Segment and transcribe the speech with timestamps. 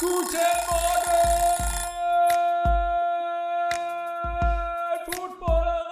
[0.00, 0.32] Guten Morgen,
[5.04, 5.90] Footballerei!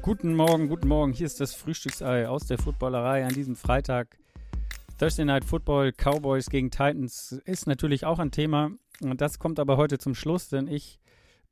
[0.00, 1.12] Guten Morgen, guten Morgen.
[1.12, 4.16] Hier ist das Frühstücksei aus der Footballerei an diesem Freitag.
[4.98, 8.70] Thursday Night Football, Cowboys gegen Titans ist natürlich auch ein Thema.
[9.02, 10.98] Und das kommt aber heute zum Schluss, denn ich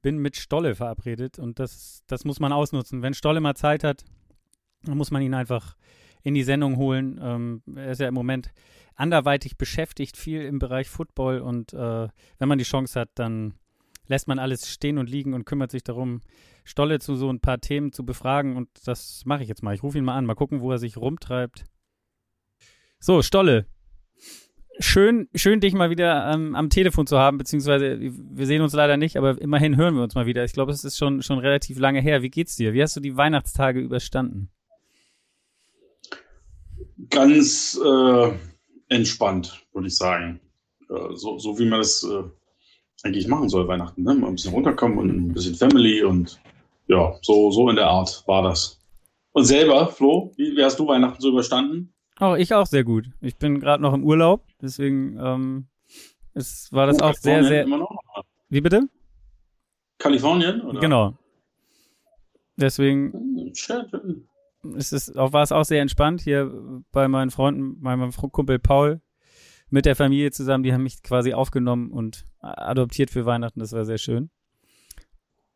[0.01, 3.03] bin mit Stolle verabredet und das, das muss man ausnutzen.
[3.03, 4.07] Wenn Stolle mal Zeit hat,
[4.89, 5.77] dann muss man ihn einfach
[6.23, 7.21] in die Sendung holen.
[7.23, 8.53] Ähm, er ist ja im Moment
[8.95, 12.09] anderweitig beschäftigt, viel im Bereich Football und äh,
[12.39, 13.55] wenn man die Chance hat, dann
[14.09, 16.21] lässt man alles stehen und liegen und kümmert sich darum,
[16.65, 19.75] Stolle zu so ein paar Themen zu befragen und das mache ich jetzt mal.
[19.75, 21.65] Ich rufe ihn mal an, mal gucken, wo er sich rumtreibt.
[22.99, 23.67] So, Stolle.
[24.79, 28.99] Schön, schön, dich mal wieder ähm, am Telefon zu haben, beziehungsweise wir sehen uns leider
[28.99, 30.45] nicht, aber immerhin hören wir uns mal wieder.
[30.45, 32.23] Ich glaube, es ist schon, schon relativ lange her.
[32.23, 32.75] Wie geht's dir?
[32.75, 34.51] Wie hast du die Weihnachtstage überstanden?
[37.11, 38.33] Ganz äh,
[38.89, 40.41] entspannt, würde ich sagen.
[40.89, 42.23] Äh, so, so wie man das äh,
[43.03, 44.03] eigentlich machen soll, Weihnachten.
[44.03, 44.15] Ne?
[44.15, 46.41] Mal ein bisschen runterkommen und ein bisschen Family und
[46.89, 48.79] ja, so, so in der Art war das.
[49.33, 51.93] Und selber, Flo, wie, wie hast du Weihnachten so überstanden?
[52.21, 53.11] Oh, ich auch sehr gut.
[53.21, 55.67] Ich bin gerade noch im Urlaub, deswegen ähm,
[56.33, 57.67] es war das Oh, auch sehr, sehr.
[58.49, 58.89] Wie bitte?
[59.99, 60.63] Kalifornien?
[60.63, 60.81] Oder?
[60.81, 61.19] Genau.
[62.57, 63.53] Deswegen Hm,
[64.71, 64.79] Schön.
[64.79, 66.53] ist es auch, war es auch sehr entspannt hier
[66.93, 69.01] bei meinen Freunden, bei meinem Kumpel Paul
[69.71, 70.65] mit der Familie zusammen.
[70.65, 73.61] Die haben mich quasi aufgenommen und adoptiert für Weihnachten.
[73.61, 74.31] Das war sehr schön.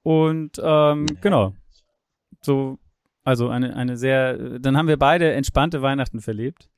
[0.03, 1.55] Und ähm, genau.
[2.41, 2.79] So,
[3.23, 6.71] also eine, eine sehr, dann haben wir beide entspannte Weihnachten verlebt.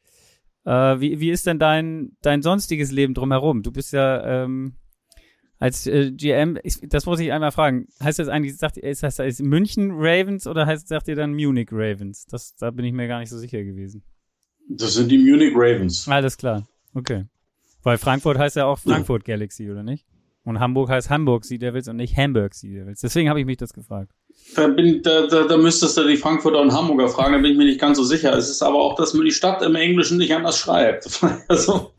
[0.64, 3.62] Äh, wie, wie ist denn dein, dein sonstiges Leben drumherum?
[3.62, 4.76] Du bist ja ähm,
[5.62, 7.86] als äh, GM, ich, das muss ich einmal fragen.
[8.02, 11.68] Heißt das eigentlich, sagt, ist das ist München Ravens oder heißt, sagt ihr dann Munich
[11.70, 12.26] Ravens?
[12.26, 14.02] Das, da bin ich mir gar nicht so sicher gewesen.
[14.68, 16.08] Das sind die Munich Ravens.
[16.08, 16.66] Alles klar.
[16.94, 17.26] Okay.
[17.84, 20.04] Weil Frankfurt heißt ja auch Frankfurt Galaxy, oder nicht?
[20.42, 23.00] Und Hamburg heißt Hamburg Sea Devils und nicht Hamburg Sea Devils.
[23.00, 24.10] Deswegen habe ich mich das gefragt.
[24.56, 27.56] Da, bin, da, da, da müsstest du die Frankfurter und Hamburger fragen, da bin ich
[27.56, 28.36] mir nicht ganz so sicher.
[28.36, 31.20] Es ist aber auch, dass man die Stadt im Englischen nicht anders schreibt.
[31.46, 31.91] Also,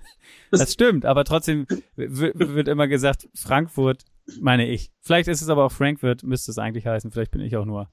[0.60, 1.66] Das stimmt, aber trotzdem
[1.96, 4.04] wird immer gesagt, Frankfurt,
[4.40, 4.92] meine ich.
[5.02, 7.12] Vielleicht ist es aber auch Frankfurt, müsste es eigentlich heißen.
[7.12, 7.90] Vielleicht bin ich auch nur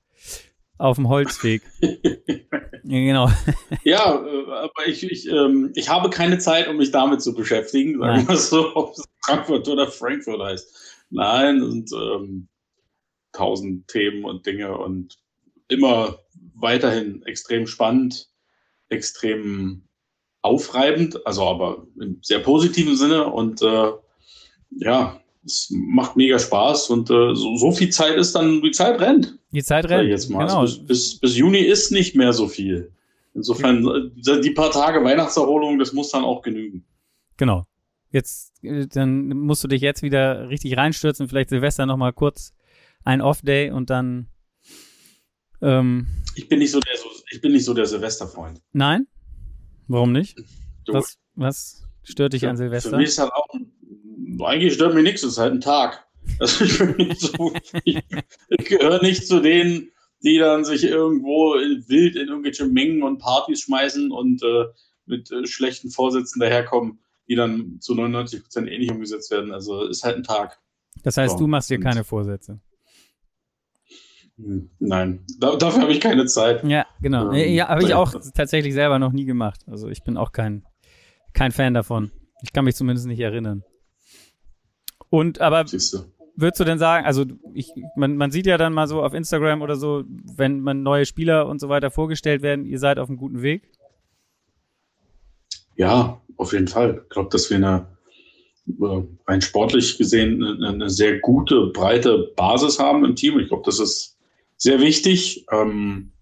[0.79, 1.63] auf dem Holzweg.
[1.81, 1.99] ja,
[2.83, 3.31] genau.
[3.85, 7.99] ja, äh, aber ich, ich, ähm, ich habe keine Zeit, um mich damit zu beschäftigen,
[7.99, 11.07] sagen wir so, ob es Frankfurt oder Frankfurt heißt.
[11.11, 12.49] Nein, und ähm,
[13.33, 15.19] tausend Themen und Dinge und
[15.69, 16.19] immer
[16.55, 18.29] weiterhin extrem spannend,
[18.89, 19.89] extrem
[20.43, 23.91] aufreibend, also aber im sehr positiven Sinne und äh,
[24.71, 29.01] ja, es macht mega Spaß und äh, so, so viel Zeit ist dann, die Zeit
[29.01, 29.39] rennt.
[29.53, 30.09] Die Zeit rennt.
[30.09, 30.47] jetzt mal.
[30.47, 30.61] Genau.
[30.61, 32.93] Also bis, bis, bis Juni ist nicht mehr so viel.
[33.35, 36.85] Insofern, äh, die paar Tage Weihnachtserholung, das muss dann auch genügen.
[37.37, 37.67] Genau.
[38.11, 42.53] Jetzt, äh, dann musst du dich jetzt wieder richtig reinstürzen, vielleicht Silvester nochmal kurz
[43.05, 44.29] ein Off-Day und dann,
[45.63, 48.61] ähm, Ich bin nicht so der, so, ich bin nicht so der Silvesterfreund.
[48.73, 49.07] nein?
[49.91, 50.39] Warum nicht?
[50.85, 52.91] Du, Was, was stört dich für, an Silvester?
[52.91, 53.49] Für mich ist halt auch,
[54.47, 56.07] eigentlich stört mich nichts, es ist halt ein Tag.
[56.39, 57.53] Also ich, so,
[57.85, 57.99] ich,
[58.51, 59.91] ich gehöre nicht zu denen,
[60.23, 64.67] die dann sich irgendwo in, wild in irgendwelche Mengen und Partys schmeißen und äh,
[65.07, 69.51] mit äh, schlechten Vorsätzen daherkommen, die dann zu 99 Prozent eh nicht umgesetzt werden.
[69.53, 70.61] Also ist halt ein Tag.
[71.03, 72.61] Das heißt, So, du machst dir keine Vorsätze.
[74.79, 76.65] Nein, da, dafür habe ich keine Zeit.
[76.65, 77.33] Ja, genau.
[77.33, 79.61] Ähm, ja, habe ich auch tatsächlich selber noch nie gemacht.
[79.67, 80.65] Also ich bin auch kein,
[81.33, 82.11] kein Fan davon.
[82.43, 83.63] Ich kann mich zumindest nicht erinnern.
[85.11, 85.65] Und aber
[86.37, 89.63] würdest du denn sagen, also ich, man, man sieht ja dann mal so auf Instagram
[89.63, 93.19] oder so, wenn man neue Spieler und so weiter vorgestellt werden, ihr seid auf einem
[93.19, 93.71] guten Weg.
[95.77, 97.03] Ja, auf jeden Fall.
[97.05, 97.87] Ich glaube, dass wir eine,
[98.69, 103.39] äh, rein sportlich gesehen eine, eine sehr gute, breite Basis haben im Team.
[103.39, 104.17] Ich glaube, das ist
[104.61, 105.47] sehr wichtig.
[105.51, 106.13] Ähm,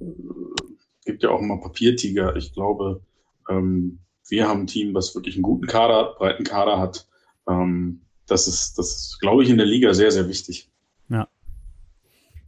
[0.00, 0.04] äh,
[1.04, 2.34] gibt ja auch immer Papiertiger.
[2.34, 3.02] Ich glaube,
[3.48, 7.06] ähm, wir haben ein Team, was wirklich einen guten Kader breiten Kader hat.
[7.48, 10.70] Ähm, das ist, das ist, glaube ich, in der Liga sehr, sehr wichtig.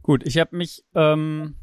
[0.07, 1.55] Gut, ich habe mich ähm,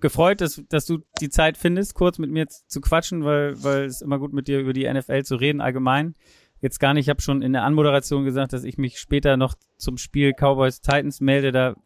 [0.00, 4.02] gefreut, dass, dass du die Zeit findest, kurz mit mir zu quatschen, weil, weil es
[4.02, 6.14] immer gut mit dir über die NFL zu reden allgemein.
[6.60, 9.54] Jetzt gar nicht, ich habe schon in der Anmoderation gesagt, dass ich mich später noch
[9.78, 11.50] zum Spiel Cowboys Titans melde.
[11.50, 11.76] Da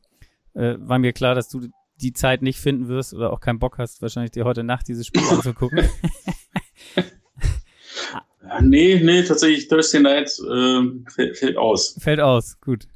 [0.55, 3.79] äh, war mir klar, dass du die Zeit nicht finden wirst oder auch keinen Bock
[3.79, 5.89] hast, wahrscheinlich dir heute Nacht dieses Spiel anzugucken.
[8.61, 11.97] Nee, nee, tatsächlich Thursday Night äh, fällt, fällt aus.
[11.99, 12.87] Fällt aus, gut.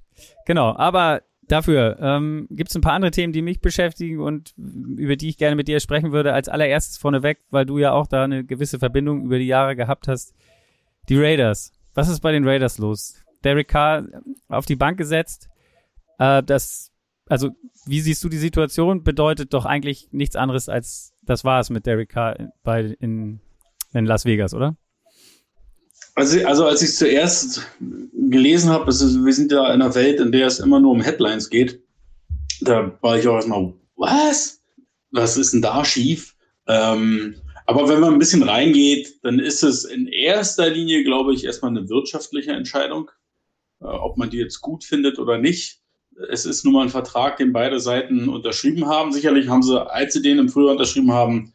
[0.45, 5.15] Genau, aber Dafür ähm, gibt es ein paar andere Themen, die mich beschäftigen und über
[5.15, 6.33] die ich gerne mit dir sprechen würde.
[6.33, 10.09] Als allererstes vorneweg, weil du ja auch da eine gewisse Verbindung über die Jahre gehabt
[10.09, 10.35] hast.
[11.09, 11.73] Die Raiders.
[11.95, 13.15] Was ist bei den Raiders los?
[13.45, 14.07] Derek Carr
[14.49, 15.49] auf die Bank gesetzt.
[16.19, 16.91] Äh, das,
[17.29, 17.51] also,
[17.87, 19.03] wie siehst du die Situation?
[19.03, 23.41] Bedeutet doch eigentlich nichts anderes als das war es mit Derek Carr bei, in,
[23.93, 24.77] in Las Vegas, oder?
[26.15, 27.67] Also, also als ich zuerst
[28.31, 31.51] gelesen habe, wir sind ja in einer Welt, in der es immer nur um Headlines
[31.51, 31.83] geht,
[32.63, 34.63] da war ich auch erstmal, was?
[35.11, 36.35] Was ist denn da schief?
[36.67, 37.35] Ähm,
[37.67, 41.73] aber wenn man ein bisschen reingeht, dann ist es in erster Linie, glaube ich, erstmal
[41.73, 43.11] eine wirtschaftliche Entscheidung,
[43.81, 45.83] äh, ob man die jetzt gut findet oder nicht.
[46.31, 49.13] Es ist nun mal ein Vertrag, den beide Seiten unterschrieben haben.
[49.13, 51.53] Sicherlich haben sie, als sie den im Frühjahr unterschrieben haben,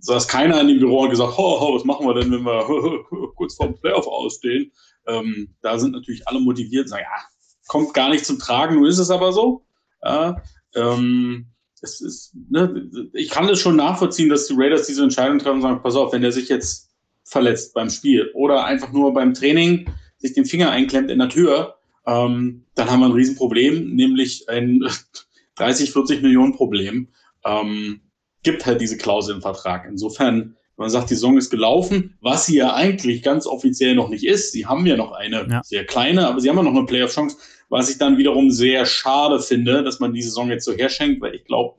[0.00, 3.04] saß keiner in dem Büro und gesagt, ho, ho, was machen wir denn, wenn wir
[3.36, 4.72] kurz vor dem Playoff ausstehen?
[5.06, 7.24] Ähm, da sind natürlich alle motiviert und sagen, ja,
[7.68, 9.64] kommt gar nicht zum Tragen, nun ist es aber so.
[10.02, 10.42] Ja,
[10.74, 11.46] ähm,
[11.82, 15.62] es ist, ne, ich kann das schon nachvollziehen, dass die Raiders diese Entscheidung treffen und
[15.62, 16.90] sagen, pass auf, wenn der sich jetzt
[17.24, 21.76] verletzt beim Spiel oder einfach nur beim Training sich den Finger einklemmt in der Tür,
[22.06, 24.84] ähm, dann haben wir ein Riesenproblem, nämlich ein
[25.56, 27.08] 30, 40 Millionen Problem.
[27.44, 28.00] Ähm,
[28.42, 29.86] gibt halt diese Klausel im Vertrag.
[29.86, 34.08] Insofern, wenn man sagt, die Saison ist gelaufen, was sie ja eigentlich ganz offiziell noch
[34.08, 34.52] nicht ist.
[34.52, 35.60] Sie haben ja noch eine ja.
[35.62, 37.36] sehr kleine, aber sie haben ja noch eine Playoff-Chance,
[37.68, 41.34] was ich dann wiederum sehr schade finde, dass man die Saison jetzt so herschenkt, weil
[41.34, 41.76] ich glaube,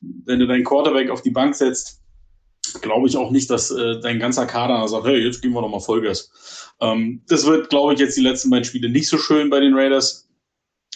[0.00, 1.99] wenn du deinen Quarterback auf die Bank setzt,
[2.74, 5.70] glaube ich auch nicht, dass äh, dein ganzer Kader sagt, hey, jetzt gehen wir noch
[5.70, 6.72] mal Vollgas.
[6.80, 9.74] Ähm, das wird, glaube ich, jetzt die letzten beiden Spiele nicht so schön bei den
[9.74, 10.28] Raiders.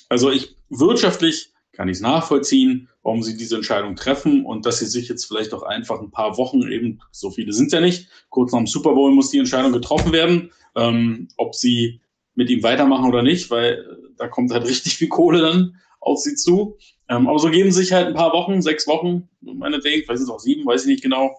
[0.09, 4.87] Also ich wirtschaftlich kann ich es nachvollziehen, warum sie diese Entscheidung treffen und dass sie
[4.87, 8.53] sich jetzt vielleicht auch einfach ein paar Wochen eben, so viele sind ja nicht, kurz
[8.53, 12.01] nach dem Super Bowl muss die Entscheidung getroffen werden, ähm, ob sie
[12.35, 16.19] mit ihm weitermachen oder nicht, weil äh, da kommt halt richtig viel Kohle dann auf
[16.19, 16.77] sie zu.
[17.09, 20.35] Ähm, aber so geben sich halt ein paar Wochen, sechs Wochen, meinetwegen, vielleicht sind es
[20.35, 21.37] auch sieben, weiß ich nicht genau,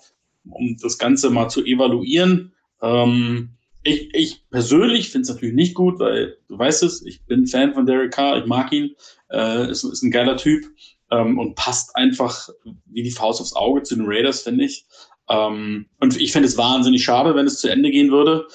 [0.49, 2.53] um das Ganze mal zu evaluieren.
[2.81, 3.49] Ähm,
[3.83, 7.73] ich, ich persönlich finde es natürlich nicht gut, weil du weißt es, ich bin Fan
[7.73, 8.95] von Derek Carr, ich mag ihn,
[9.31, 10.65] äh, ist, ist ein geiler Typ
[11.11, 12.49] ähm, und passt einfach
[12.85, 14.85] wie die Faust aufs Auge zu den Raiders, finde ich.
[15.29, 18.47] Ähm, und ich fände es wahnsinnig schade, wenn es zu Ende gehen würde.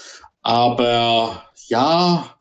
[0.43, 2.37] Aber ja,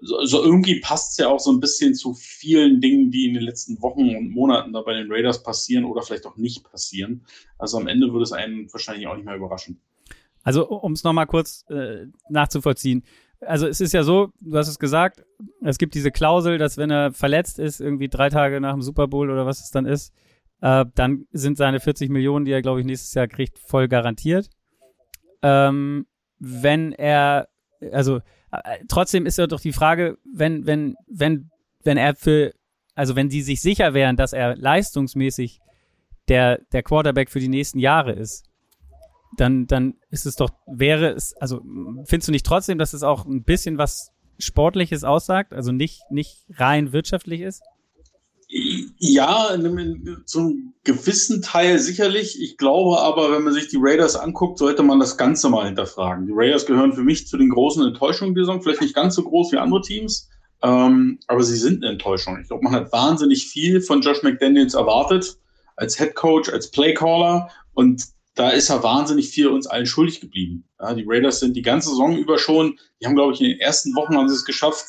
[0.00, 3.34] so, so irgendwie passt es ja auch so ein bisschen zu vielen Dingen, die in
[3.34, 7.26] den letzten Wochen und Monaten da bei den Raiders passieren oder vielleicht auch nicht passieren.
[7.58, 9.80] Also am Ende würde es einen wahrscheinlich auch nicht mehr überraschen.
[10.42, 13.04] Also um es nochmal kurz äh, nachzuvollziehen.
[13.40, 15.24] Also es ist ja so, du hast es gesagt,
[15.62, 19.08] es gibt diese Klausel, dass wenn er verletzt ist, irgendwie drei Tage nach dem Super
[19.08, 20.12] Bowl oder was es dann ist,
[20.60, 24.48] äh, dann sind seine 40 Millionen, die er, glaube ich, nächstes Jahr kriegt, voll garantiert.
[25.42, 26.06] Ähm,
[26.38, 27.48] wenn er,
[27.90, 28.20] also
[28.88, 31.50] trotzdem ist ja doch die Frage, wenn, wenn, wenn,
[31.82, 32.52] wenn er für,
[32.94, 35.60] also wenn die sich sicher wären, dass er leistungsmäßig
[36.28, 38.44] der, der Quarterback für die nächsten Jahre ist,
[39.36, 41.60] dann, dann ist es doch, wäre es, also
[42.04, 46.44] findest du nicht trotzdem, dass es auch ein bisschen was Sportliches aussagt, also nicht, nicht
[46.50, 47.62] rein wirtschaftlich ist?
[48.98, 49.56] Ja,
[50.26, 52.38] zum gewissen Teil sicherlich.
[52.38, 56.26] Ich glaube aber, wenn man sich die Raiders anguckt, sollte man das Ganze mal hinterfragen.
[56.26, 59.22] Die Raiders gehören für mich zu den großen Enttäuschungen der Saison, vielleicht nicht ganz so
[59.22, 60.28] groß wie andere Teams,
[60.62, 62.38] ähm, aber sie sind eine Enttäuschung.
[62.40, 65.38] Ich glaube, man hat wahnsinnig viel von Josh McDaniels erwartet
[65.76, 70.64] als Head Coach, als Playcaller und da ist er wahnsinnig viel uns allen schuldig geblieben.
[70.78, 73.60] Ja, die Raiders sind die ganze Saison über schon, die haben, glaube ich, in den
[73.60, 74.84] ersten Wochen haben sie es geschafft,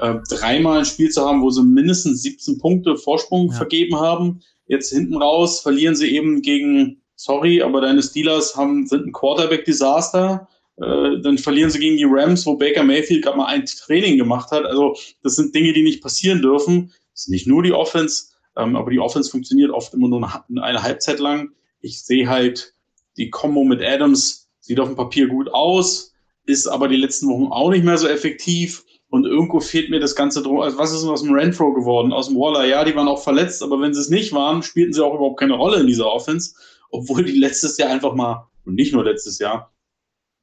[0.00, 3.56] äh, dreimal ein Spiel zu haben, wo sie mindestens 17 Punkte Vorsprung ja.
[3.56, 4.40] vergeben haben.
[4.66, 10.48] Jetzt hinten raus verlieren sie eben gegen, sorry, aber deine Steelers haben, sind ein Quarterback-Desaster.
[10.76, 14.50] Äh, dann verlieren sie gegen die Rams, wo Baker Mayfield gerade mal ein Training gemacht
[14.50, 14.64] hat.
[14.64, 16.92] Also das sind Dinge, die nicht passieren dürfen.
[17.12, 18.26] Das ist nicht nur die Offense,
[18.56, 21.50] ähm, aber die Offense funktioniert oft immer nur eine, eine Halbzeit lang
[21.80, 22.74] ich sehe halt
[23.16, 26.12] die Combo mit Adams, sieht auf dem Papier gut aus,
[26.44, 28.84] ist aber die letzten Wochen auch nicht mehr so effektiv.
[29.10, 30.60] Und irgendwo fehlt mir das Ganze drum.
[30.60, 32.12] Also was ist denn aus dem Renfro geworden?
[32.12, 32.66] Aus dem Waller?
[32.66, 35.40] Ja, die waren auch verletzt, aber wenn sie es nicht waren, spielten sie auch überhaupt
[35.40, 36.54] keine Rolle in dieser Offense.
[36.90, 39.72] Obwohl die letztes Jahr einfach mal, und nicht nur letztes Jahr,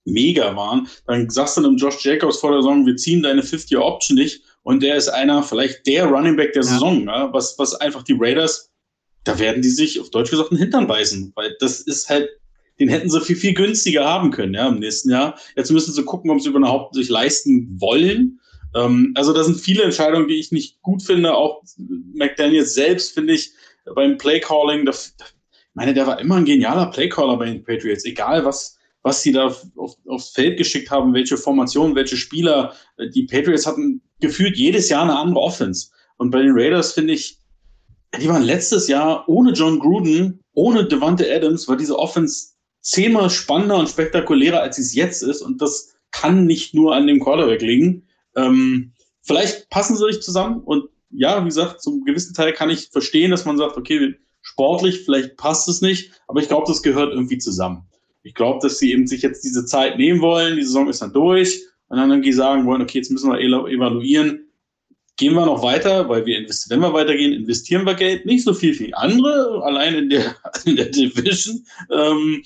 [0.04, 0.88] mega waren.
[1.06, 4.42] Dann sagst du einem Josh Jacobs vor der Saison, wir ziehen deine 50-Year-Option nicht.
[4.64, 6.70] Und der ist einer, vielleicht der Running Back der ja.
[6.70, 8.72] Saison, ja, was, was einfach die Raiders
[9.26, 12.30] da werden die sich auf Deutsch gesagt einen Hintern beißen, weil das ist halt,
[12.80, 15.38] den hätten sie viel, viel günstiger haben können, ja, im nächsten Jahr.
[15.56, 18.40] Jetzt müssen sie gucken, ob sie überhaupt sich leisten wollen.
[18.76, 21.34] Ähm, also da sind viele Entscheidungen, die ich nicht gut finde.
[21.36, 21.64] Auch
[22.14, 23.52] McDaniels selbst finde ich
[23.96, 25.14] beim Playcalling, ich
[25.74, 29.48] meine, der war immer ein genialer Playcaller bei den Patriots, egal was, was sie da
[29.76, 32.74] auf, aufs Feld geschickt haben, welche Formation, welche Spieler.
[33.14, 35.90] Die Patriots hatten gefühlt jedes Jahr eine andere Offense.
[36.18, 37.40] Und bei den Raiders finde ich,
[38.20, 43.78] die waren letztes Jahr ohne John Gruden, ohne Devante Adams, war diese Offense zehnmal spannender
[43.78, 45.42] und spektakulärer, als sie es jetzt ist.
[45.42, 48.08] Und das kann nicht nur an dem Quarterback liegen.
[48.36, 52.90] Ähm, vielleicht passen sie sich zusammen und ja, wie gesagt, zum gewissen Teil kann ich
[52.90, 57.14] verstehen, dass man sagt, okay, sportlich, vielleicht passt es nicht, aber ich glaube, das gehört
[57.14, 57.84] irgendwie zusammen.
[58.24, 61.14] Ich glaube, dass sie eben sich jetzt diese Zeit nehmen wollen, die Saison ist dann
[61.14, 64.46] durch und dann irgendwie sagen wollen, okay, jetzt müssen wir evaluieren,
[65.18, 68.54] gehen wir noch weiter, weil wir investieren, wenn wir weitergehen, investieren wir Geld, nicht so
[68.54, 72.44] viel wie andere, allein in der, in der Division, ähm,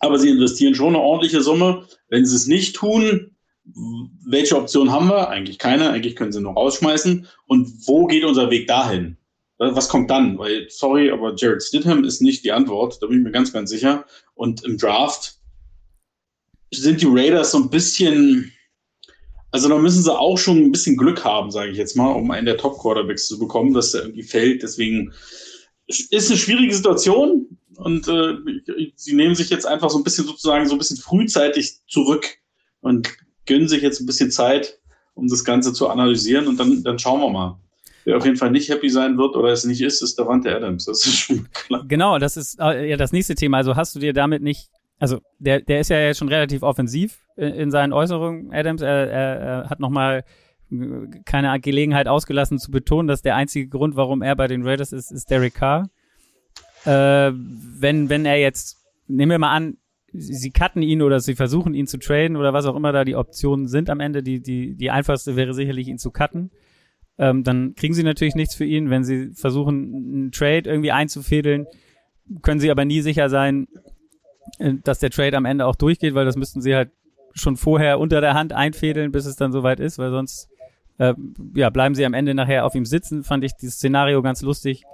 [0.00, 1.84] aber sie investieren schon eine ordentliche Summe.
[2.08, 3.27] Wenn sie es nicht tun,
[4.24, 5.28] welche Option haben wir?
[5.28, 7.26] Eigentlich keine, eigentlich können sie nur rausschmeißen.
[7.46, 9.16] Und wo geht unser Weg dahin?
[9.58, 10.38] Was kommt dann?
[10.38, 13.70] Weil, sorry, aber Jared Stidham ist nicht die Antwort, da bin ich mir ganz, ganz
[13.70, 14.04] sicher.
[14.34, 15.38] Und im Draft
[16.72, 18.52] sind die Raiders so ein bisschen,
[19.50, 22.30] also da müssen sie auch schon ein bisschen Glück haben, sage ich jetzt mal, um
[22.30, 24.62] einen der Top-Quarterbacks zu bekommen, dass der irgendwie fällt.
[24.62, 25.12] Deswegen
[25.86, 28.36] ist eine schwierige Situation und äh,
[28.94, 32.38] sie nehmen sich jetzt einfach so ein bisschen sozusagen so ein bisschen frühzeitig zurück
[32.80, 33.08] und
[33.48, 34.78] gönnen sich jetzt ein bisschen Zeit,
[35.14, 37.58] um das Ganze zu analysieren und dann, dann schauen wir mal.
[38.04, 40.84] Wer auf jeden Fall nicht happy sein wird oder es nicht ist, ist Davante Adams.
[40.84, 41.84] Das ist schon klar.
[41.88, 43.58] Genau, das ist äh, ja das nächste Thema.
[43.58, 47.18] Also hast du dir damit nicht, also der, der ist ja jetzt schon relativ offensiv
[47.36, 48.80] in, in seinen Äußerungen, Adams.
[48.80, 50.24] Er, er, er hat nochmal
[51.24, 55.10] keine Gelegenheit ausgelassen zu betonen, dass der einzige Grund, warum er bei den Raiders ist,
[55.10, 55.88] ist Derek Carr.
[56.84, 58.76] Äh, wenn, wenn er jetzt,
[59.06, 59.78] nehmen wir mal an,
[60.12, 63.16] sie cutten ihn oder sie versuchen ihn zu traden oder was auch immer da die
[63.16, 64.22] Optionen sind am Ende.
[64.22, 66.50] Die, die, die einfachste wäre sicherlich ihn zu cutten.
[67.18, 68.90] Ähm, dann kriegen sie natürlich nichts für ihn.
[68.90, 71.66] Wenn sie versuchen, einen Trade irgendwie einzufädeln,
[72.42, 73.68] können sie aber nie sicher sein,
[74.58, 76.90] äh, dass der Trade am Ende auch durchgeht, weil das müssten sie halt
[77.34, 80.48] schon vorher unter der Hand einfädeln, bis es dann soweit ist, weil sonst
[80.98, 81.14] äh,
[81.54, 83.24] ja, bleiben sie am Ende nachher auf ihm sitzen.
[83.24, 84.84] Fand ich dieses Szenario ganz lustig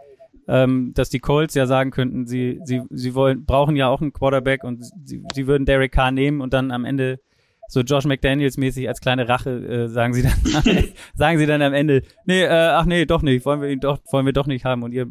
[0.46, 4.12] ähm, dass die Colts ja sagen könnten, sie, sie, sie wollen, brauchen ja auch einen
[4.12, 7.20] Quarterback und sie, sie würden Derek Carr nehmen und dann am Ende
[7.68, 10.34] so Josh McDaniels mäßig als kleine Rache äh, sagen sie dann
[11.14, 14.00] sagen sie dann am Ende nee äh, ach nee doch nicht wollen wir ihn doch
[14.10, 15.10] wollen wir doch nicht haben und ihr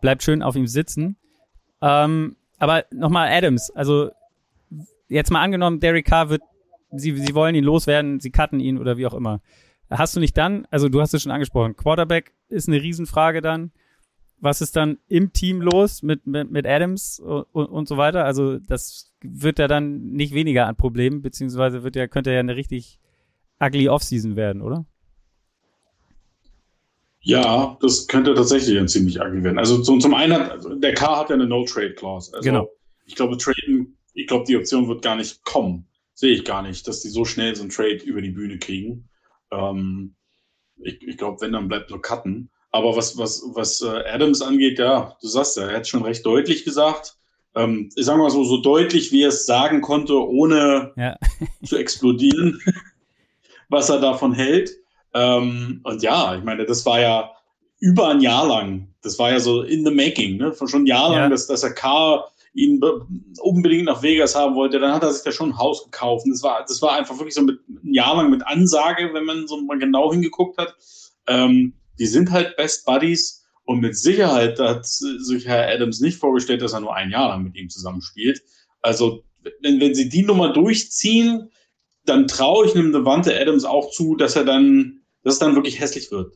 [0.00, 1.16] bleibt schön auf ihm sitzen.
[1.80, 4.10] Ähm, aber nochmal Adams also
[5.08, 6.42] jetzt mal angenommen Derek Carr wird
[6.90, 9.40] sie sie wollen ihn loswerden sie cutten ihn oder wie auch immer.
[9.88, 13.70] Hast du nicht dann also du hast es schon angesprochen Quarterback ist eine Riesenfrage dann
[14.44, 18.26] was ist dann im Team los mit, mit, mit Adams und, und so weiter?
[18.26, 22.54] Also das wird ja dann nicht weniger an Problemen, beziehungsweise wird ja, könnte ja eine
[22.54, 23.00] richtig
[23.58, 24.84] ugly Offseason werden, oder?
[27.20, 29.58] Ja, das könnte tatsächlich ein ziemlich ugly werden.
[29.58, 32.34] Also zum, zum einen hat, der K hat ja eine No-Trade-Clause.
[32.34, 32.68] Also genau.
[33.06, 35.88] Ich glaube, Traden, ich glaube, die Option wird gar nicht kommen.
[36.12, 39.08] Sehe ich gar nicht, dass die so schnell so ein Trade über die Bühne kriegen.
[39.50, 40.16] Ähm,
[40.76, 42.50] ich, ich glaube, wenn, dann bleibt nur Cutten.
[42.74, 46.26] Aber was, was, was äh, Adams angeht, ja, du sagst ja, er hat schon recht
[46.26, 47.16] deutlich gesagt.
[47.54, 51.16] Ähm, ich sage mal so, so deutlich, wie er es sagen konnte, ohne ja.
[51.64, 52.60] zu explodieren,
[53.68, 54.72] was er davon hält.
[55.14, 57.30] Ähm, und ja, ich meine, das war ja
[57.78, 60.52] über ein Jahr lang, das war ja so in the making, ne?
[60.66, 61.28] schon ein Jahr lang, ja.
[61.28, 62.80] dass, dass er K ihn
[63.40, 66.26] unbedingt nach Vegas haben wollte, dann hat er sich da schon ein Haus gekauft.
[66.28, 69.46] das war, das war einfach wirklich so mit, ein Jahr lang mit Ansage, wenn man
[69.46, 70.74] so mal genau hingeguckt hat.
[71.28, 76.62] Ähm, die sind halt Best Buddies und mit Sicherheit hat sich Herr Adams nicht vorgestellt,
[76.62, 78.42] dass er nur ein Jahr lang mit ihm zusammenspielt.
[78.82, 79.24] Also,
[79.60, 81.50] wenn, wenn sie die Nummer durchziehen,
[82.04, 85.80] dann traue ich einem Devante Adams auch zu, dass er dann, dass es dann wirklich
[85.80, 86.34] hässlich wird.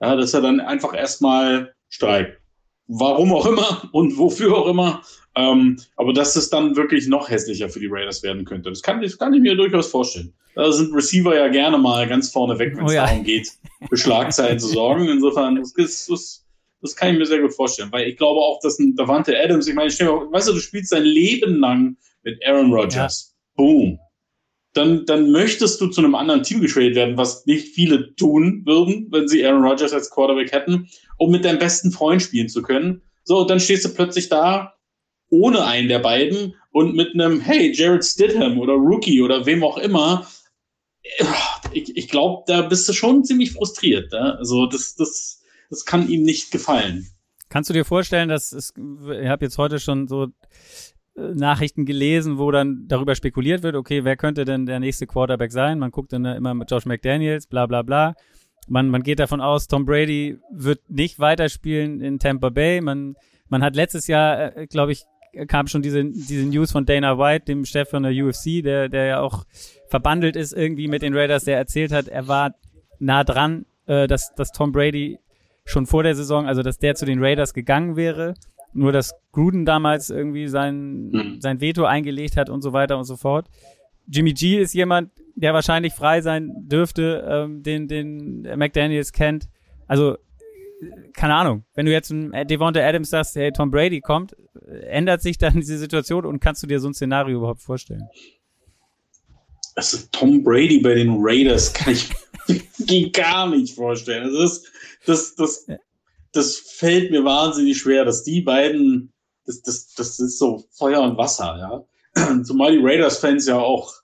[0.00, 2.41] Ja, dass er dann einfach erstmal streikt.
[2.88, 5.02] Warum auch immer und wofür auch immer.
[5.34, 8.68] Ähm, aber dass es dann wirklich noch hässlicher für die Raiders werden könnte.
[8.68, 10.34] Das kann, das kann ich mir durchaus vorstellen.
[10.54, 13.06] Da sind Receiver ja gerne mal ganz vorne weg, wenn es oh ja.
[13.06, 13.48] darum geht,
[13.88, 15.08] für Schlagzeilen zu sorgen.
[15.08, 16.44] Insofern, das, das,
[16.82, 17.90] das kann ich mir sehr gut vorstellen.
[17.90, 20.60] Weil ich glaube auch, dass ein Davante Adams, ich meine, stell mal, weißt du, du
[20.60, 23.34] spielst dein Leben lang mit Aaron Rodgers.
[23.34, 23.64] Ja.
[23.64, 23.98] Boom.
[24.74, 29.08] Dann, dann möchtest du zu einem anderen Team getradet werden, was nicht viele tun würden,
[29.10, 30.88] wenn sie Aaron Rodgers als Quarterback hätten,
[31.18, 33.02] um mit deinem besten Freund spielen zu können.
[33.24, 34.74] So, und dann stehst du plötzlich da
[35.28, 39.78] ohne einen der beiden und mit einem, hey, Jared Stidham oder Rookie oder wem auch
[39.78, 40.26] immer,
[41.72, 44.12] ich, ich glaube, da bist du schon ziemlich frustriert.
[44.12, 44.36] Ja?
[44.36, 47.08] Also das, das, das kann ihm nicht gefallen.
[47.48, 50.28] Kannst du dir vorstellen, dass es, ich habe jetzt heute schon so
[51.14, 55.78] Nachrichten gelesen, wo dann darüber spekuliert wird, okay, wer könnte denn der nächste Quarterback sein?
[55.78, 58.14] Man guckt dann immer mit Josh McDaniels, bla bla bla.
[58.68, 62.80] Man, man geht davon aus, Tom Brady wird nicht weiterspielen in Tampa Bay.
[62.80, 63.16] Man,
[63.48, 65.04] man hat letztes Jahr, äh, glaube ich,
[65.48, 69.06] kam schon diese, diese News von Dana White, dem Chef von der UFC, der, der
[69.06, 69.44] ja auch
[69.88, 72.54] verbandelt ist irgendwie mit den Raiders, der erzählt hat, er war
[72.98, 75.18] nah dran, äh, dass, dass Tom Brady
[75.64, 78.34] schon vor der Saison, also dass der zu den Raiders gegangen wäre.
[78.74, 81.40] Nur dass Gruden damals irgendwie sein, Mhm.
[81.40, 83.48] sein Veto eingelegt hat und so weiter und so fort.
[84.06, 89.48] Jimmy G ist jemand, der wahrscheinlich frei sein dürfte, ähm, den, den McDaniels kennt.
[89.86, 90.16] Also,
[91.14, 91.64] keine Ahnung.
[91.74, 94.34] Wenn du jetzt einem Devonta Adams sagst, hey, Tom Brady kommt,
[94.88, 98.02] ändert sich dann diese Situation und kannst du dir so ein Szenario überhaupt vorstellen?
[99.74, 102.10] Also Tom Brady bei den Raiders kann ich
[103.12, 104.32] gar nicht vorstellen.
[104.34, 104.64] Das,
[105.06, 105.66] das, das,
[106.32, 109.12] das fällt mir wahnsinnig schwer, dass die beiden,
[109.46, 111.84] das, das, das ist so Feuer und Wasser, ja.
[112.44, 113.94] Zumal die Raiders-Fans ja auch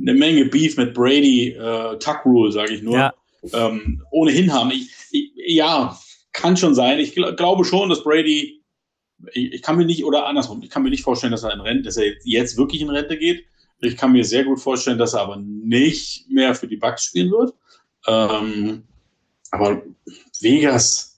[0.00, 3.14] eine Menge Beef mit Brady, äh, Tuck Rule, sage ich nur, Ja.
[3.52, 4.70] ähm, ohnehin haben.
[4.70, 5.98] Ich, ich, ja,
[6.32, 6.98] kann schon sein.
[6.98, 8.62] Ich gl glaube schon, dass Brady,
[9.32, 11.60] ich, ich kann mir nicht, oder andersrum, ich kann mir nicht vorstellen, dass er in
[11.60, 13.44] Rente, dass er jetzt wirklich in Rente geht.
[13.80, 17.30] Ich kann mir sehr gut vorstellen, dass er aber nicht mehr für die Bucks spielen
[17.30, 17.54] wird.
[18.06, 18.84] Ähm,
[19.50, 19.82] aber
[20.40, 21.15] Vegas,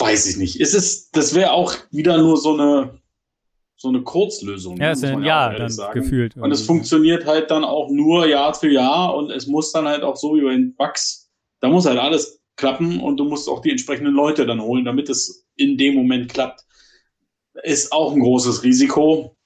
[0.00, 0.60] weiß ich nicht.
[0.60, 2.98] Ist es, das wäre auch wieder nur so eine,
[3.76, 4.76] so eine Kurzlösung.
[4.78, 6.00] Ja, ist ein Jahr dann sagen.
[6.00, 6.36] gefühlt.
[6.36, 10.02] Und es funktioniert halt dann auch nur Jahr für Jahr und es muss dann halt
[10.02, 11.30] auch so wie bei den Bucks,
[11.60, 15.08] da muss halt alles klappen und du musst auch die entsprechenden Leute dann holen, damit
[15.08, 16.62] es in dem Moment klappt.
[17.62, 19.36] Ist auch ein großes Risiko.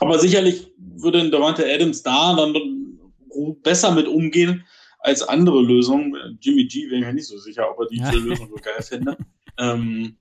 [0.00, 2.54] Aber sicherlich würde ein Davante Adams da dann
[3.62, 4.64] besser mit umgehen
[5.00, 6.14] als andere Lösungen.
[6.40, 8.10] Jimmy G wäre mir nicht so sicher, ob er diese Ja.
[8.12, 9.16] Lösung so geil fände.
[9.58, 10.16] ähm,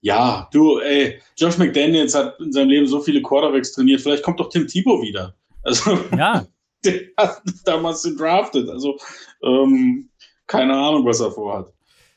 [0.00, 4.00] ja, du, ey, Josh McDaniels hat in seinem Leben so viele Quarterbacks trainiert.
[4.00, 5.34] Vielleicht kommt doch Tim Tebow wieder.
[5.62, 6.44] Also, Ja,
[6.84, 8.68] der hat damals gedraftet.
[8.68, 8.98] Also,
[9.44, 10.10] ähm,
[10.46, 11.72] keine Ahnung, was er vorhat.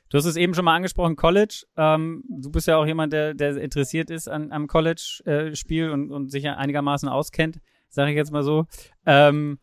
[0.09, 1.63] Du hast es eben schon mal angesprochen, College.
[1.77, 6.31] Ähm, du bist ja auch jemand, der, der interessiert ist an, am College-Spiel und, und
[6.31, 7.59] sich ja einigermaßen auskennt,
[7.89, 8.65] sage ich jetzt mal so.
[9.05, 9.59] Ähm,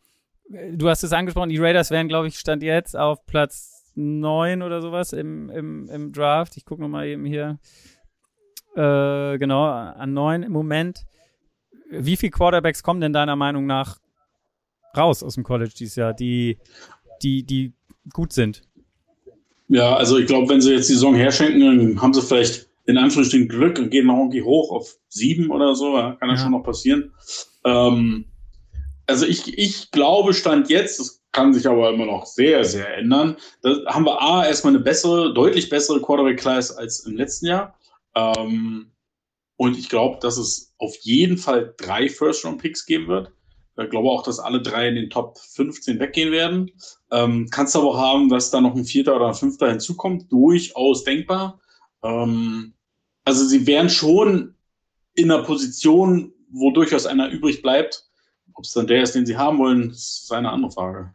[0.47, 4.81] du hast es angesprochen, die Raiders wären, glaube ich, Stand jetzt auf Platz 9 oder
[4.81, 6.57] sowas im, im, im Draft.
[6.57, 7.59] Ich gucke nochmal eben hier.
[8.75, 11.05] Äh, genau, an 9 im Moment.
[11.89, 13.99] Wie viele Quarterbacks kommen denn deiner Meinung nach
[14.97, 16.57] raus aus dem College dieses Jahr, die,
[17.21, 17.73] die, die
[18.13, 18.61] gut sind?
[19.67, 22.97] Ja, also ich glaube, wenn sie jetzt die Saison herschenken, dann haben sie vielleicht in
[22.97, 25.95] Anführungsstrichen Glück und gehen noch irgendwie hoch auf sieben oder so.
[25.97, 26.41] Ja, kann ja Ja.
[26.41, 27.13] schon noch passieren.
[27.63, 28.25] Ähm,
[29.07, 33.35] also ich, ich glaube, Stand jetzt, das kann sich aber immer noch sehr, sehr ändern.
[33.61, 37.77] Da haben wir A, erstmal eine bessere, deutlich bessere Quarterback-Class als im letzten Jahr.
[38.15, 38.91] Ähm,
[39.57, 43.31] und ich glaube, dass es auf jeden Fall drei First-Round-Picks geben wird.
[43.81, 46.71] Ich glaube auch, dass alle drei in den Top 15 weggehen werden.
[47.11, 50.31] Ähm, kannst aber auch haben, dass da noch ein Vierter oder ein Fünfter hinzukommt.
[50.31, 51.59] Durchaus denkbar.
[52.03, 52.73] Ähm,
[53.25, 54.53] also sie wären schon
[55.15, 58.07] in einer Position, wo durchaus einer übrig bleibt.
[58.53, 61.13] Ob es dann der ist, den sie haben wollen, ist eine andere Frage.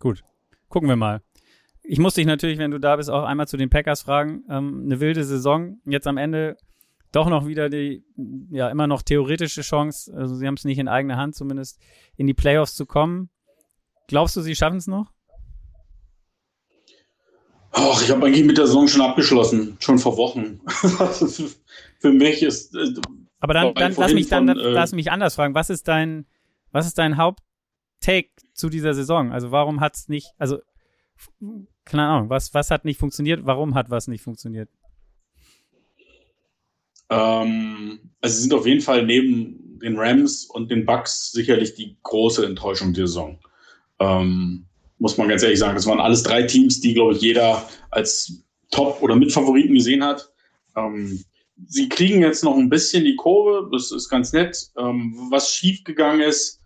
[0.00, 0.24] Gut,
[0.68, 1.22] gucken wir mal.
[1.82, 4.44] Ich muss dich natürlich, wenn du da bist, auch einmal zu den Packers fragen.
[4.50, 5.78] Ähm, eine wilde Saison.
[5.84, 6.56] Jetzt am Ende
[7.12, 8.04] doch noch wieder die,
[8.50, 10.12] ja, immer noch theoretische Chance.
[10.16, 11.78] Also sie haben es nicht in eigener Hand, zumindest
[12.16, 13.30] in die Playoffs zu kommen.
[14.06, 15.12] Glaubst du, sie schaffen es noch?
[17.72, 20.60] Ach, ich habe eigentlich mit der Saison schon abgeschlossen, schon vor Wochen.
[21.98, 22.94] Für mich ist äh,
[23.38, 25.54] Aber dann, dann lass mich dann, von, äh, lass mich anders fragen.
[25.54, 26.26] Was ist dein,
[26.72, 29.32] was ist dein Haupttake zu dieser Saison?
[29.32, 30.58] Also warum hat es nicht, also
[31.84, 33.40] keine Ahnung, was, was hat nicht funktioniert?
[33.44, 34.68] Warum hat was nicht funktioniert?
[37.10, 41.96] Ähm, also sie sind auf jeden Fall neben den Rams und den Bucks sicherlich die
[42.02, 43.38] große Enttäuschung der Saison.
[43.98, 44.66] Ähm,
[44.98, 48.44] muss man ganz ehrlich sagen, das waren alles drei Teams, die, glaube ich, jeder als
[48.70, 50.30] Top- oder Mitfavoriten gesehen hat.
[50.76, 51.24] Ähm,
[51.66, 54.70] sie kriegen jetzt noch ein bisschen die Kurve, das ist ganz nett.
[54.76, 56.59] Ähm, was schiefgegangen ist,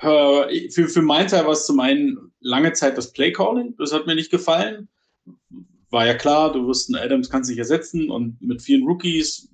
[0.00, 4.14] für, für mein Teil war es zum einen lange Zeit das Playcalling, das hat mir
[4.14, 4.88] nicht gefallen.
[5.90, 9.48] War ja klar, du wirst einen Adams kannst nicht ersetzen und mit vielen Rookies,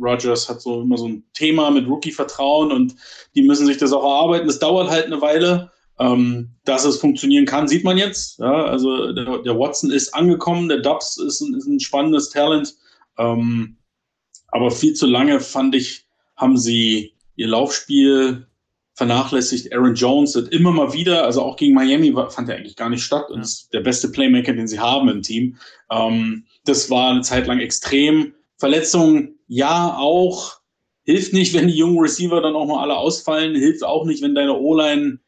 [0.00, 2.94] Rogers hat so immer so ein Thema mit Rookie-Vertrauen und
[3.34, 4.46] die müssen sich das auch erarbeiten.
[4.46, 5.70] Das dauert halt eine Weile.
[5.98, 8.38] Ähm, dass es funktionieren kann, sieht man jetzt.
[8.38, 12.74] Ja, also der, der Watson ist angekommen, der Dubs ist ein, ist ein spannendes Talent.
[13.18, 13.76] Ähm,
[14.48, 18.46] aber viel zu lange fand ich, haben sie ihr Laufspiel
[19.00, 19.72] vernachlässigt.
[19.72, 22.90] Aaron Jones hat immer mal wieder, also auch gegen Miami war, fand er eigentlich gar
[22.90, 25.56] nicht statt und ist der beste Playmaker, den sie haben im Team.
[25.90, 28.34] Ähm, das war eine Zeit lang extrem.
[28.58, 30.60] Verletzungen, ja, auch.
[31.02, 33.54] Hilft nicht, wenn die jungen Receiver dann auch mal alle ausfallen.
[33.54, 35.18] Hilft auch nicht, wenn deine O-Line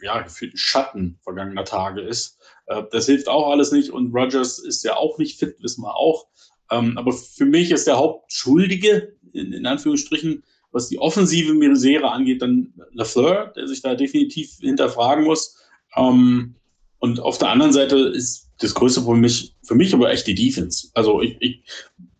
[0.00, 2.38] ja, gefühlt Schatten vergangener Tage ist.
[2.66, 5.96] Äh, das hilft auch alles nicht und Rogers ist ja auch nicht fit, wissen wir
[5.96, 6.28] auch.
[6.70, 12.42] Ähm, aber für mich ist der Hauptschuldige, in, in Anführungsstrichen, was die offensive Misere angeht,
[12.42, 15.56] dann Lafleur, der sich da definitiv hinterfragen muss.
[15.96, 16.54] Ähm,
[16.98, 20.34] und auf der anderen Seite ist das größte Problem mich- für mich aber echt die
[20.34, 20.88] Defense.
[20.94, 21.62] Also ich, ich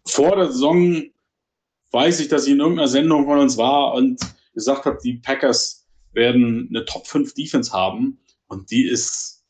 [0.06, 1.02] vor der Saison
[1.92, 4.20] weiß ich, dass ich in irgendeiner Sendung von uns war und
[4.54, 9.44] gesagt habe, die Packers werden eine Top 5 Defense haben und die ist,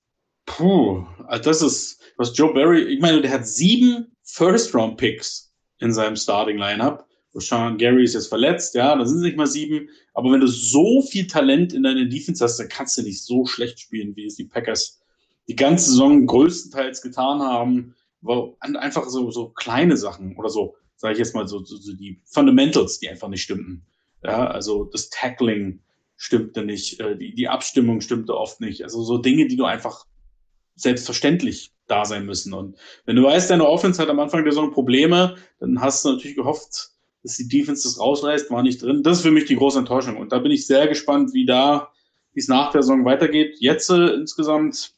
[0.47, 6.17] puh, also das ist, was Joe Barry, ich meine, der hat sieben First-Round-Picks in seinem
[6.17, 7.07] Starting-Lineup.
[7.35, 9.89] Sean Gary ist jetzt verletzt, ja, da sind es nicht mal sieben.
[10.15, 13.47] Aber wenn du so viel Talent in deiner Defense hast, dann kannst du nicht so
[13.47, 15.01] schlecht spielen, wie es die Packers
[15.49, 17.95] die ganze Saison größtenteils getan haben.
[18.61, 22.21] Einfach so, so kleine Sachen oder so, sage ich jetzt mal, so, so, so die
[22.25, 23.87] Fundamentals, die einfach nicht stimmten.
[24.23, 25.81] Ja, also das Tackling
[26.17, 28.83] stimmte nicht, äh, die, die Abstimmung stimmte oft nicht.
[28.83, 30.05] Also so Dinge, die du einfach
[30.77, 32.53] selbstverständlich da sein müssen.
[32.53, 36.11] Und wenn du weißt, deine Offense hat am Anfang der Saison Probleme, dann hast du
[36.11, 36.91] natürlich gehofft,
[37.23, 39.03] dass die Defense das rausreißt, war nicht drin.
[39.03, 40.17] Das ist für mich die große Enttäuschung.
[40.17, 41.91] Und da bin ich sehr gespannt, wie da,
[42.33, 43.57] wie es nach der Saison weitergeht.
[43.61, 44.95] Jetzt äh, insgesamt,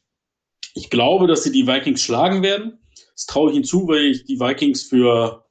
[0.75, 2.79] ich glaube, dass sie die Vikings schlagen werden.
[3.15, 5.45] Das traue ich ihnen zu, weil ich die Vikings für,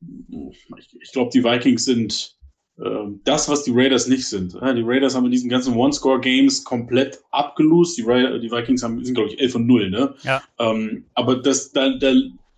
[0.00, 2.36] ich, ich glaube, die Vikings sind
[2.78, 4.54] ähm, das, was die Raiders nicht sind.
[4.54, 7.98] Die Raiders haben in diesen ganzen One-Score-Games komplett abgelost.
[7.98, 10.14] Die, die Vikings haben, sind, glaube ich, 11 und 0, ne?
[10.22, 10.42] Ja.
[10.58, 12.12] Ähm, aber das, da, da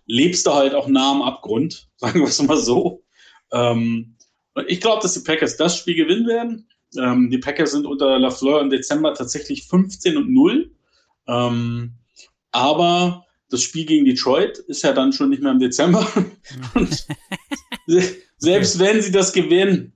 [0.05, 3.03] lebst du halt auch nah am Abgrund, sagen wir es mal so.
[3.51, 4.15] Ähm,
[4.67, 6.69] ich glaube, dass die Packers das Spiel gewinnen werden.
[6.97, 10.71] Ähm, die Packers sind unter LaFleur im Dezember tatsächlich 15 und 0.
[11.27, 11.95] Ähm,
[12.51, 16.07] aber das Spiel gegen Detroit ist ja dann schon nicht mehr im Dezember.
[18.37, 19.95] selbst wenn sie das gewinnen,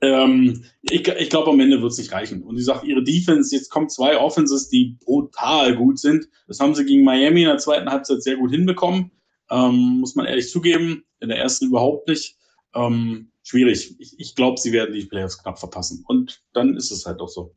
[0.00, 2.42] ähm, ich, ich glaube, am Ende wird es nicht reichen.
[2.42, 6.28] Und sie sagt, ihre Defense, jetzt kommen zwei Offenses, die brutal gut sind.
[6.48, 9.10] Das haben sie gegen Miami in der zweiten Halbzeit sehr gut hinbekommen.
[9.50, 11.04] Ähm, muss man ehrlich zugeben.
[11.20, 12.35] In der ersten überhaupt nicht.
[12.76, 13.96] Ähm, schwierig.
[13.98, 16.04] Ich, ich glaube, sie werden die Playoffs knapp verpassen.
[16.06, 17.54] Und dann ist es halt auch so.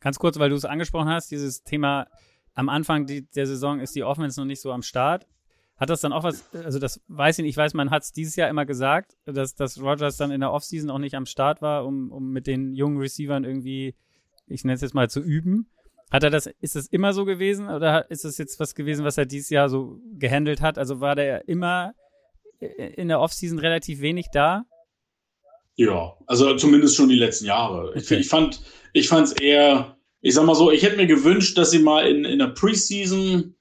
[0.00, 2.06] Ganz kurz, weil du es angesprochen hast, dieses Thema
[2.54, 5.26] am Anfang der Saison ist die Offense noch nicht so am Start.
[5.76, 8.12] Hat das dann auch was, also das weiß ich nicht, ich weiß, man hat es
[8.12, 11.62] dieses Jahr immer gesagt, dass, dass Rogers dann in der Offseason auch nicht am Start
[11.62, 13.96] war, um, um mit den jungen Receivern irgendwie,
[14.46, 15.70] ich nenne es jetzt mal, zu üben.
[16.10, 19.16] Hat er das, ist das immer so gewesen oder ist das jetzt was gewesen, was
[19.16, 20.78] er dieses Jahr so gehandelt hat?
[20.78, 21.94] Also war der immer
[22.62, 24.64] in der Offseason relativ wenig da?
[25.76, 27.88] Ja, also zumindest schon die letzten Jahre.
[27.90, 27.98] Okay.
[27.98, 28.60] Ich, ich fand,
[28.92, 32.06] ich fand es eher, ich sag mal so, ich hätte mir gewünscht, dass sie mal
[32.06, 33.54] in, in der Preseason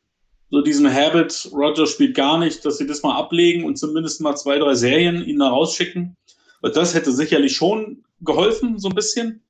[0.49, 4.35] so diesen Habit, Roger spielt gar nicht, dass sie das mal ablegen und zumindest mal
[4.35, 6.17] zwei, drei Serien ihn da rausschicken.
[6.61, 9.43] Das hätte sicherlich schon geholfen, so ein bisschen.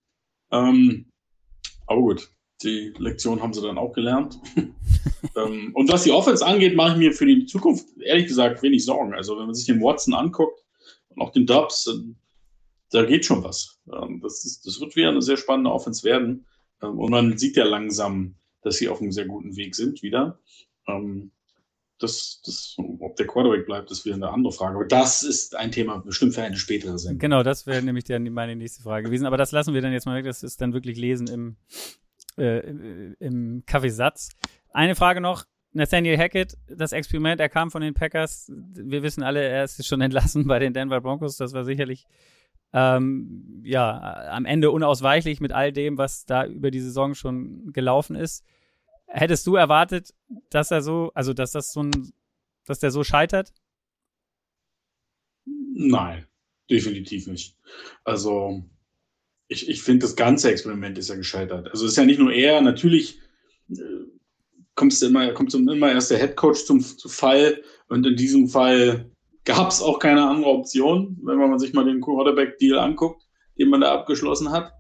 [0.52, 1.10] Ähm,
[1.88, 2.30] aber gut,
[2.64, 4.40] die Lektion haben sie dann auch gelernt.
[5.36, 8.86] ähm, und was die Offense angeht, mache ich mir für die Zukunft ehrlich gesagt wenig
[8.86, 9.14] Sorgen.
[9.14, 10.64] Also wenn man sich den Watson anguckt
[11.10, 11.90] und auch den Dubs,
[12.92, 13.80] da geht schon was.
[13.92, 16.46] Ähm, das, ist, das wird wieder eine sehr spannende Offense werden.
[16.82, 20.40] Ähm, und man sieht ja langsam, dass sie auf einem sehr guten Weg sind wieder.
[20.88, 21.32] Ähm,
[22.00, 24.76] das, das, ob der Quarterback bleibt, ist wieder eine andere Frage.
[24.76, 27.20] Aber das ist ein Thema bestimmt für eine spätere Sendung.
[27.20, 29.26] Genau, das wäre nämlich dann meine nächste Frage gewesen.
[29.26, 30.26] Aber das lassen wir dann jetzt mal weg.
[30.26, 31.58] Das ist dann wirklich Lesen im,
[32.42, 34.30] äh, im Kaffeesatz.
[34.72, 35.46] Eine Frage noch.
[35.74, 38.52] Nathaniel Hackett, das Experiment, er kam von den Packers.
[38.74, 41.38] Wir wissen alle, er ist schon entlassen bei den Denver Broncos.
[41.38, 42.06] Das war sicherlich
[42.74, 48.16] ähm, ja am Ende unausweichlich mit all dem, was da über die Saison schon gelaufen
[48.16, 48.46] ist.
[49.08, 50.14] Hättest du erwartet,
[50.50, 51.92] dass er so, also dass das so ein,
[52.66, 53.54] dass der so scheitert?
[55.46, 56.26] Nein,
[56.70, 57.58] definitiv nicht.
[58.04, 58.64] Also
[59.52, 61.70] ich, ich finde, das ganze Experiment ist ja gescheitert.
[61.70, 63.20] Also es ist ja nicht nur er, natürlich
[63.70, 63.76] äh,
[64.76, 69.12] kommst du immer, kommt immer erst der Headcoach zum, zum Fall und in diesem Fall
[69.44, 73.24] gab es auch keine andere Option, wenn man sich mal den Quarterback-Deal anguckt,
[73.60, 74.72] den man da abgeschlossen hat.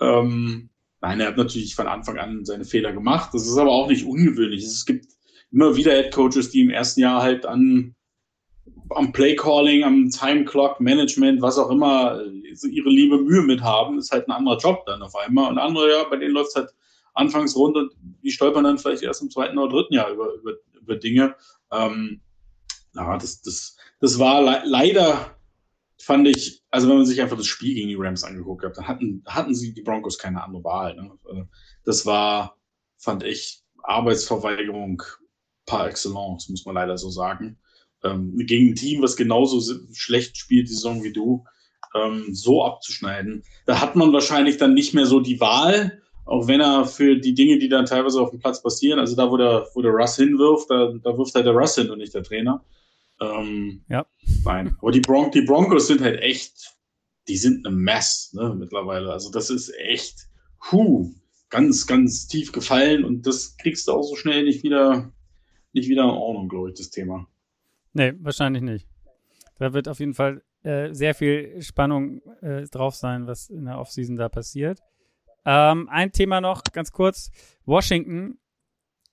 [0.00, 0.70] Ähm,
[1.02, 3.30] Nein, er hat natürlich von Anfang an seine Fehler gemacht.
[3.34, 4.62] Das ist aber auch nicht ungewöhnlich.
[4.62, 5.06] Es gibt
[5.50, 7.96] immer wieder Head Coaches, die im ersten Jahr halt an
[8.96, 13.98] am Play Calling, am Time Clock Management, was auch immer, ihre liebe Mühe mit haben,
[13.98, 15.50] ist halt ein anderer Job dann auf einmal.
[15.50, 16.70] Und andere, ja, bei denen läuft es halt
[17.14, 20.52] anfangs rund und die stolpern dann vielleicht erst im zweiten oder dritten Jahr über, über,
[20.80, 21.34] über Dinge.
[21.70, 22.20] Ähm,
[22.94, 25.36] na, das, das, das war le leider
[26.02, 28.88] fand ich, also wenn man sich einfach das Spiel gegen die Rams angeguckt hat, dann
[28.88, 30.96] hatten, hatten sie die Broncos keine andere Wahl.
[30.96, 31.12] Ne?
[31.24, 31.48] Also,
[31.84, 32.56] das war,
[32.98, 35.02] fand ich, Arbeitsverweigerung
[35.64, 37.58] par excellence, muss man leider so sagen.
[38.04, 39.60] Ähm, gegen ein Team, was genauso
[39.92, 41.44] schlecht spielt die Saison wie du,
[41.94, 43.44] ähm, so abzuschneiden.
[43.66, 47.34] Da hat man wahrscheinlich dann nicht mehr so die Wahl, auch wenn er für die
[47.34, 50.16] Dinge, die dann teilweise auf dem Platz passieren, also da, wo der, wo der Russ
[50.16, 52.64] hinwirft, da, da wirft halt der Russ hin und nicht der Trainer.
[53.20, 54.06] Ähm, ja.
[54.44, 56.76] Nein, aber die, Bron die Broncos sind halt echt,
[57.28, 59.12] die sind eine Mess ne, mittlerweile.
[59.12, 60.28] Also das ist echt,
[60.70, 61.12] huh,
[61.50, 65.12] ganz, ganz tief gefallen und das kriegst du auch so schnell nicht wieder,
[65.72, 67.28] nicht wieder in Ordnung, glaube ich, das Thema.
[67.92, 68.88] Nee, wahrscheinlich nicht.
[69.58, 73.78] Da wird auf jeden Fall äh, sehr viel Spannung äh, drauf sein, was in der
[73.78, 74.80] Offseason da passiert.
[75.44, 77.30] Ähm, ein Thema noch, ganz kurz.
[77.64, 78.38] Washington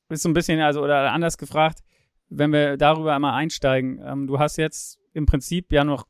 [0.10, 1.80] ist so ein bisschen, also, oder anders gefragt,
[2.30, 4.02] wenn wir darüber einmal einsteigen.
[4.04, 6.08] Ähm, du hast jetzt im Prinzip ja noch,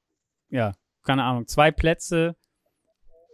[0.49, 2.36] ja, keine Ahnung, zwei Plätze,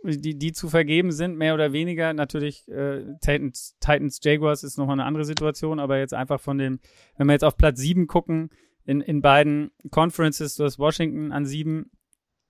[0.04, 2.14] die, die zu vergeben sind, mehr oder weniger.
[2.14, 6.80] Natürlich, äh, Titans, Titans Jaguars ist nochmal eine andere Situation, aber jetzt einfach von dem,
[7.18, 8.52] wenn wir jetzt auf Platz sieben gucken,
[8.86, 11.92] in, in beiden Conferences, du hast Washington an sieben,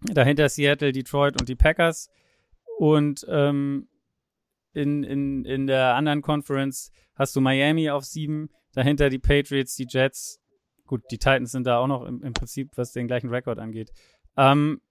[0.02, 2.10] dahinter Seattle, Detroit und die Packers.
[2.78, 3.88] Und ähm,
[4.74, 9.88] in, in, in der anderen Conference hast du Miami auf sieben, dahinter die Patriots, die
[9.90, 10.42] Jets.
[10.86, 13.92] Gut, die Titans sind da auch noch im, im Prinzip, was den gleichen Rekord angeht.
[14.38, 14.82] Ähm,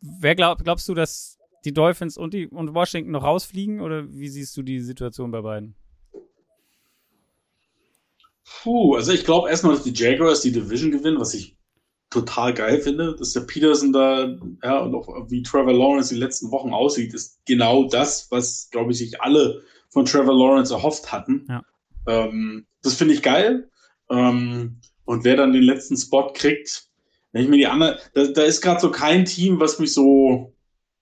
[0.00, 4.28] wer glaub, glaubst du, dass die Dolphins und, die, und Washington noch rausfliegen oder wie
[4.28, 5.76] siehst du die Situation bei beiden?
[8.44, 11.56] Puh, also ich glaube erstmal, dass die Jaguars die Division gewinnen, was ich
[12.10, 16.50] total geil finde, dass der Peterson da, ja, und auch wie Trevor Lawrence die letzten
[16.50, 21.46] Wochen aussieht, ist genau das, was, glaube ich, sich alle von Trevor Lawrence erhofft hatten.
[21.48, 21.62] Ja.
[22.06, 23.68] Ähm, das finde ich geil.
[24.10, 26.88] Ähm, und wer dann den letzten Spot kriegt,
[27.32, 30.54] wenn ich mir die andere, da, da ist gerade so kein Team, was mich so,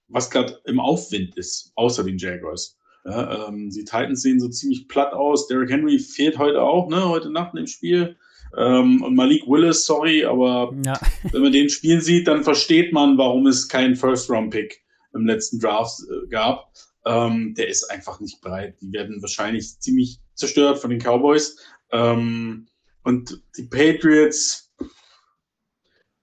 [0.07, 2.77] was gerade im Aufwind ist, außer den Jaguars.
[3.05, 5.47] Ja, ähm, die Titans sehen so ziemlich platt aus.
[5.47, 8.17] Derrick Henry fehlt heute auch, ne, heute Nacht im Spiel.
[8.55, 10.99] Ähm, und Malik Willis, sorry, aber ja.
[11.31, 14.81] wenn man den spielen sieht, dann versteht man, warum es keinen First-Round-Pick
[15.13, 16.71] im letzten Draft äh, gab.
[17.05, 18.75] Ähm, der ist einfach nicht bereit.
[18.81, 21.57] Die werden wahrscheinlich ziemlich zerstört von den Cowboys.
[21.91, 22.67] Ähm,
[23.03, 24.71] und die Patriots,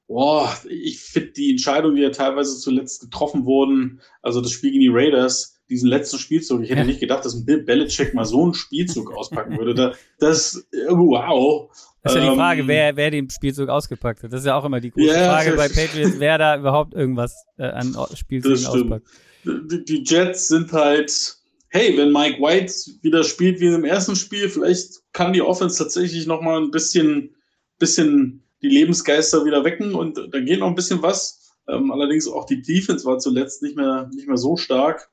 [0.06, 4.82] boah, ich finde die Entscheidung, die ja teilweise zuletzt getroffen wurden, also das Spiel gegen
[4.82, 6.62] die Raiders, diesen letzten Spielzug.
[6.62, 6.86] Ich hätte ja.
[6.86, 9.74] nicht gedacht, dass ein Bill Belichick mal so einen Spielzug auspacken würde.
[9.74, 11.70] Da, das, wow.
[12.02, 14.32] Das ist ja die Frage, ähm, wer, wer den Spielzug ausgepackt hat.
[14.32, 17.34] Das ist ja auch immer die große ja, Frage bei Patriots, wer da überhaupt irgendwas
[17.58, 19.06] äh, an Spielzügen auspackt.
[19.44, 21.36] Die, die Jets sind halt,
[21.68, 26.26] hey, wenn Mike White wieder spielt wie im ersten Spiel, vielleicht kann die Offense tatsächlich
[26.26, 27.36] noch mal ein bisschen,
[27.78, 31.54] bisschen die Lebensgeister wieder wecken und da geht noch ein bisschen was.
[31.68, 35.08] Ähm, allerdings auch die Defense war zuletzt nicht mehr, nicht mehr so stark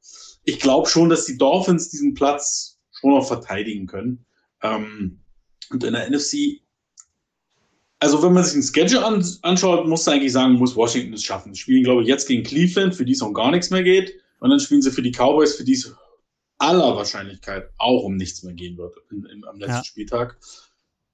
[0.48, 4.26] ich glaube schon, dass die Dolphins diesen Platz schon noch verteidigen können.
[4.64, 5.20] Ähm,
[5.70, 6.62] und in der NFC,
[8.00, 11.24] also wenn man sich den Schedule an, anschaut, muss man eigentlich sagen, muss Washington es
[11.24, 11.54] schaffen.
[11.54, 14.14] Sie spielen, glaube ich, jetzt gegen Cleveland, für die es um gar nichts mehr geht.
[14.40, 15.94] Und dann spielen sie für die Cowboys, für die es
[16.60, 19.84] aller Wahrscheinlichkeit auch um nichts mehr gehen wird in, in, am letzten ja.
[19.84, 20.40] Spieltag.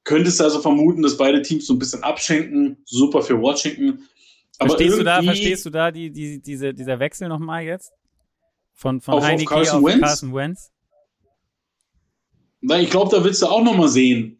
[0.04, 2.78] Könntest du also vermuten, dass beide Teams so ein bisschen abschenken.
[2.86, 4.08] Super für Washington.
[4.60, 7.92] Aber verstehst du da, verstehst du da die, die, diese, dieser Wechsel nochmal jetzt?
[8.74, 10.02] Von, von auf, Heineke auf Carson, auf Wentz?
[10.02, 10.72] Carson Wentz?
[12.62, 14.40] Na, ich glaube, da willst du auch noch mal sehen.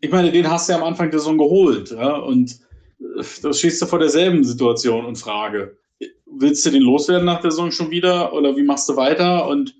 [0.00, 1.90] Ich meine, den hast du ja am Anfang der Saison geholt.
[1.90, 2.16] Ja?
[2.16, 2.58] Und
[3.00, 5.78] äh, da stehst du vor derselben Situation und Frage.
[6.26, 9.46] Willst du den loswerden nach der Saison schon wieder oder wie machst du weiter?
[9.46, 9.74] Und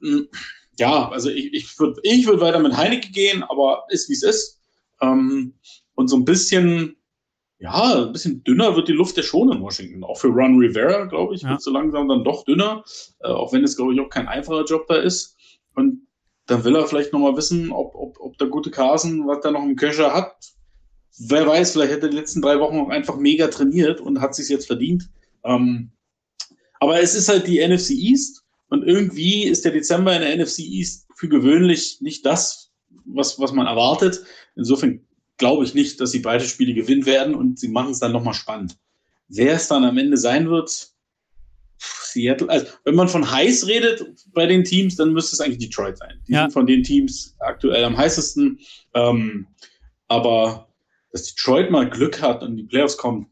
[0.00, 0.28] hm,
[0.78, 4.22] ja, also ich, ich würde ich würd weiter mit Heineke gehen, aber ist wie es
[4.22, 4.60] ist.
[5.00, 5.54] Ähm,
[5.94, 6.96] und so ein bisschen
[7.60, 10.02] ja, ein bisschen dünner wird die Luft ja schon in Washington.
[10.02, 11.50] Auch für Ron Rivera, glaube ich, ja.
[11.50, 12.82] wird so langsam dann doch dünner.
[13.20, 15.36] Äh, auch wenn es, glaube ich, auch kein einfacher Job da ist.
[15.74, 16.06] Und
[16.46, 19.62] dann will er vielleicht nochmal wissen, ob, ob, ob der gute Carson, was er noch
[19.62, 20.34] im Köcher hat.
[21.18, 24.34] Wer weiß, vielleicht hat er die letzten drei Wochen auch einfach mega trainiert und hat
[24.34, 25.10] sich jetzt verdient.
[25.44, 25.90] Ähm,
[26.80, 28.42] aber es ist halt die NFC East.
[28.70, 32.72] Und irgendwie ist der Dezember in der NFC East für gewöhnlich nicht das,
[33.04, 34.22] was, was man erwartet.
[34.56, 35.04] Insofern
[35.40, 38.34] glaube ich nicht, dass sie beide Spiele gewinnen werden und sie machen es dann nochmal
[38.34, 38.78] spannend.
[39.26, 40.90] Wer es dann am Ende sein wird,
[41.78, 45.96] Seattle, also wenn man von heiß redet bei den Teams, dann müsste es eigentlich Detroit
[45.96, 46.20] sein.
[46.28, 46.42] Die ja.
[46.42, 48.60] sind von den Teams aktuell am heißesten.
[48.94, 49.46] Ähm,
[50.08, 50.68] aber
[51.10, 53.26] dass Detroit mal Glück hat und die Playoffs kommen,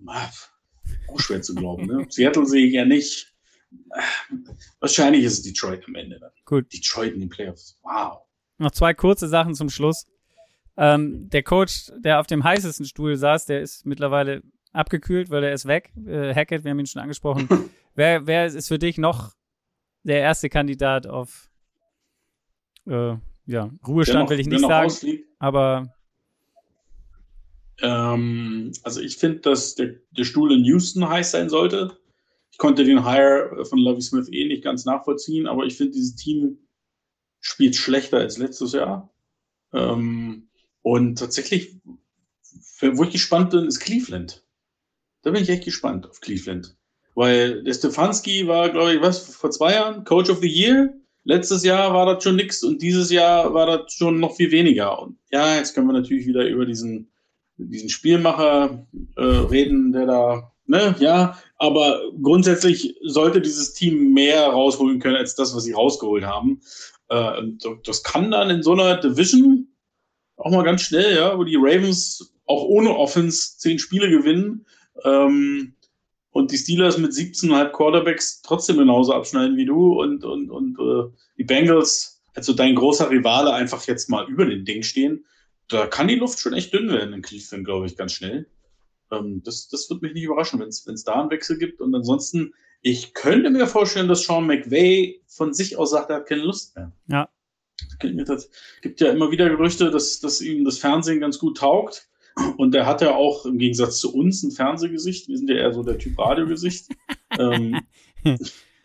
[1.12, 1.86] auch schwer zu glauben.
[1.86, 2.06] Ne?
[2.10, 3.34] Seattle sehe ich ja nicht.
[4.80, 6.30] Wahrscheinlich ist es Detroit am Ende dann.
[6.46, 6.72] Gut.
[6.72, 7.78] Detroit in den Playoffs.
[7.82, 8.20] Wow.
[8.56, 10.06] Noch zwei kurze Sachen zum Schluss.
[10.80, 15.52] Ähm, der Coach, der auf dem heißesten Stuhl saß, der ist mittlerweile abgekühlt, weil er
[15.52, 15.92] ist weg.
[16.06, 17.48] Äh, Hackett, wir haben ihn schon angesprochen.
[17.96, 19.32] wer, wer ist für dich noch
[20.04, 21.50] der erste Kandidat auf
[22.86, 25.28] äh, ja, Ruhestand, noch, will ich nicht sagen, ausfliegt.
[25.40, 25.92] aber
[27.80, 31.96] ähm, also ich finde, dass der, der Stuhl in Houston heiß sein sollte.
[32.50, 36.14] Ich konnte den Hire von Lovie Smith eh nicht ganz nachvollziehen, aber ich finde, dieses
[36.14, 36.58] Team
[37.40, 39.12] spielt schlechter als letztes Jahr.
[39.72, 40.47] Ähm,
[40.88, 41.76] und tatsächlich,
[42.80, 44.42] wo ich gespannt bin, ist Cleveland.
[45.20, 46.78] Da bin ich echt gespannt auf Cleveland.
[47.14, 50.94] Weil der Stefanski war, glaube ich, was, vor zwei Jahren Coach of the Year.
[51.24, 55.02] letztes Jahr war das schon nix und dieses Jahr war das schon noch viel weniger.
[55.02, 57.10] Und ja, jetzt können wir natürlich wieder über diesen,
[57.58, 65.00] diesen Spielmacher äh, reden, der da, ne, ja, aber grundsätzlich sollte dieses Team mehr rausholen
[65.00, 66.62] können als das, was sie rausgeholt haben.
[67.10, 67.42] Äh,
[67.84, 69.67] das kann dann in so einer Division
[70.38, 74.64] auch mal ganz schnell, ja, wo die Ravens auch ohne Offense zehn Spiele gewinnen
[75.04, 75.74] ähm,
[76.30, 81.10] und die Steelers mit 17,5 Quarterbacks trotzdem genauso abschneiden wie du und, und, und äh,
[81.36, 85.24] die Bengals, also dein großer Rivale, einfach jetzt mal über den Ding stehen.
[85.68, 88.46] Da kann die Luft schon echt dünn werden in Cleveland, glaube ich, ganz schnell.
[89.10, 91.80] Ähm, das, das wird mich nicht überraschen, wenn es da einen Wechsel gibt.
[91.80, 96.26] Und ansonsten, ich könnte mir vorstellen, dass Sean McVay von sich aus sagt, er hat
[96.26, 96.92] keine Lust mehr.
[97.08, 97.28] Ja.
[98.02, 98.50] Es
[98.82, 102.08] gibt ja immer wieder Gerüchte, dass, dass ihm das Fernsehen ganz gut taugt.
[102.56, 105.28] Und der hat ja auch im Gegensatz zu uns ein Fernsehgesicht.
[105.28, 106.88] Wir sind ja eher so der Typ Radiogesicht.
[107.38, 107.80] ähm,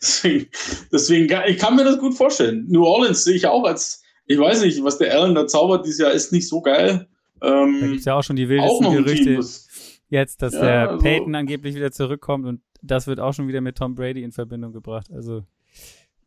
[0.01, 0.47] deswegen,
[0.91, 2.65] deswegen, ich kann mir das gut vorstellen.
[2.67, 5.99] New Orleans sehe ich auch als, ich weiß nicht, was der Allen da zaubert dieses
[5.99, 7.07] Jahr, ist nicht so geil.
[7.41, 9.67] Ähm, da gibt es ja auch schon die wildesten Gerüchte Team, das,
[10.09, 13.61] jetzt, dass ja, der also, Peyton angeblich wieder zurückkommt und das wird auch schon wieder
[13.61, 15.07] mit Tom Brady in Verbindung gebracht.
[15.11, 15.43] Also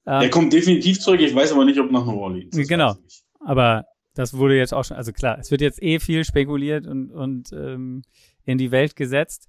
[0.07, 1.21] ähm, der kommt definitiv zurück.
[1.21, 2.57] Ich weiß aber nicht, ob nach New Orleans.
[2.69, 2.95] Genau.
[3.40, 7.11] Aber das wurde jetzt auch schon, also klar, es wird jetzt eh viel spekuliert und,
[7.11, 8.03] und ähm,
[8.45, 9.49] in die Welt gesetzt.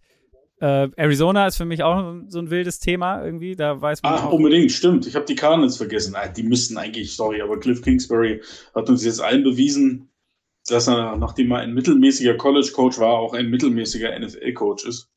[0.59, 3.55] Äh, Arizona ist für mich auch so ein wildes Thema irgendwie.
[3.55, 4.13] Da weiß man.
[4.13, 5.05] Ach, auch, unbedingt, stimmt.
[5.05, 6.15] Ich habe die Cardinals vergessen.
[6.15, 8.41] Ah, die müssten eigentlich, sorry, aber Cliff Kingsbury
[8.73, 10.09] hat uns jetzt allen bewiesen,
[10.67, 15.09] dass er, nachdem er ein mittelmäßiger College-Coach war, auch ein mittelmäßiger NFL-Coach ist.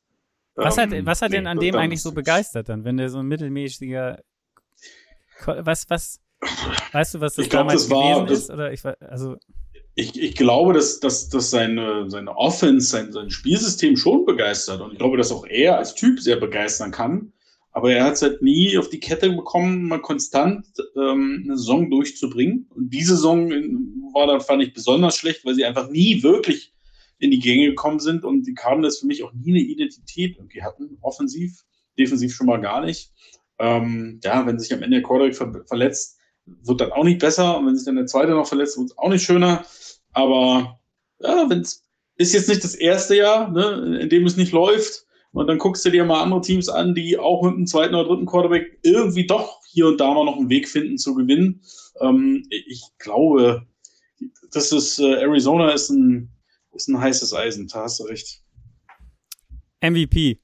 [0.55, 3.19] Was hat, ähm, was hat denn an dem eigentlich so begeistert dann, wenn der so
[3.19, 4.19] ein mittelmäßiger
[5.47, 6.19] was, was,
[6.91, 8.49] Weißt du, was das ich glaub, damals das war, gewesen das, ist?
[8.49, 9.37] Oder ich, also
[9.95, 14.81] ich, ich glaube, dass, dass, dass seine, seine Offense, sein, sein Spielsystem schon begeistert.
[14.81, 17.33] Und ich glaube, dass auch er als Typ sehr begeistern kann.
[17.73, 21.89] Aber er hat es halt nie auf die Kette bekommen, mal konstant ähm, eine Saison
[21.89, 22.67] durchzubringen.
[22.75, 23.49] Und diese Saison
[24.13, 26.73] war dann, fand ich, besonders schlecht, weil sie einfach nie wirklich
[27.19, 30.63] in die Gänge gekommen sind und die Cardinals für mich auch nie eine Identität irgendwie
[30.63, 31.63] hatten, offensiv,
[31.97, 33.11] defensiv schon mal gar nicht.
[33.61, 37.57] Ähm, ja, wenn sich am Ende der Quarterback ver verletzt, wird dann auch nicht besser.
[37.57, 39.63] Und wenn sich dann der zweite noch verletzt, wird es auch nicht schöner.
[40.11, 40.79] Aber
[41.19, 41.83] ja, wenn es
[42.17, 45.05] ist jetzt nicht das erste Jahr, ne, in dem es nicht läuft.
[45.33, 48.09] Und dann guckst du dir mal andere Teams an, die auch mit dem zweiten oder
[48.09, 51.61] dritten Quarterback irgendwie doch hier und da mal noch einen Weg finden zu gewinnen.
[52.01, 53.65] Ähm, ich glaube,
[54.51, 56.31] das ist äh, Arizona ist ein,
[56.73, 58.43] ist ein heißes Eisen, da hast du recht.
[59.81, 60.39] MVP.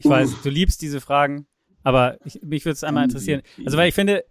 [0.00, 0.10] Ich uh.
[0.10, 1.46] weiß, du liebst diese Fragen.
[1.82, 3.42] Aber ich, mich würde es einmal interessieren.
[3.64, 4.24] Also, weil ich finde,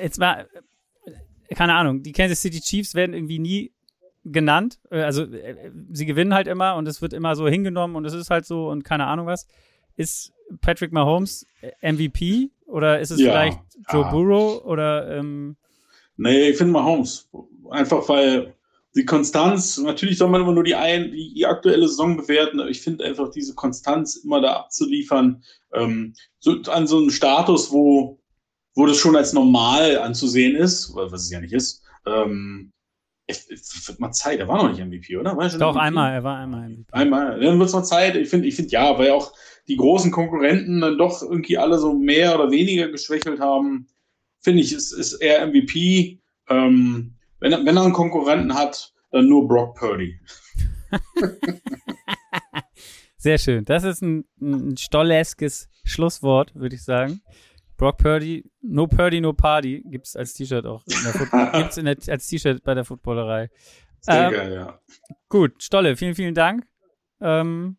[0.00, 0.46] jetzt mal,
[1.54, 3.72] keine Ahnung, die Kansas City Chiefs werden irgendwie nie
[4.24, 4.78] genannt.
[4.90, 8.12] Äh, also, äh, sie gewinnen halt immer und es wird immer so hingenommen und es
[8.12, 9.46] ist halt so und keine Ahnung was.
[9.96, 11.46] Ist Patrick Mahomes
[11.82, 13.58] MVP oder ist es ja, vielleicht
[13.90, 14.10] Joe ja.
[14.10, 15.18] Burrow oder.
[15.18, 15.56] Ähm,
[16.16, 17.28] nee, ich finde Mahomes.
[17.70, 18.54] Einfach weil
[18.94, 22.68] die Konstanz, natürlich soll man immer nur die, ein, die, die aktuelle Saison bewerten, aber
[22.68, 28.20] ich finde einfach diese Konstanz immer da abzuliefern, ähm, so, an so einem Status, wo,
[28.74, 32.72] wo das schon als normal anzusehen ist, was es ja nicht ist, ähm,
[33.26, 35.36] es, es wird mal Zeit, er war noch nicht MVP, oder?
[35.36, 35.80] War Doch, MVP?
[35.80, 36.92] einmal, er war einmal MVP.
[36.92, 38.16] Einmal, dann wird es mal Zeit.
[38.16, 39.32] Ich finde, ich finde ja, weil auch
[39.68, 43.86] die großen Konkurrenten dann doch irgendwie alle so mehr oder weniger geschwächelt haben,
[44.40, 46.20] finde ich, ist, ist er MVP.
[46.48, 47.11] Ähm,
[47.42, 50.18] wenn, er, wenn er einen Konkurrenten hat, dann nur Brock Purdy.
[53.16, 53.64] Sehr schön.
[53.64, 57.20] Das ist ein, ein stolleskes Schlusswort, würde ich sagen.
[57.76, 60.84] Brock Purdy, no Purdy, no Party, gibt es als T-Shirt auch.
[61.54, 63.50] Gibt es als T-Shirt bei der Footballerei.
[64.00, 64.80] Sehr ähm, geil, ja.
[65.28, 66.64] Gut, Stolle, vielen, vielen Dank.
[67.20, 67.76] Ähm,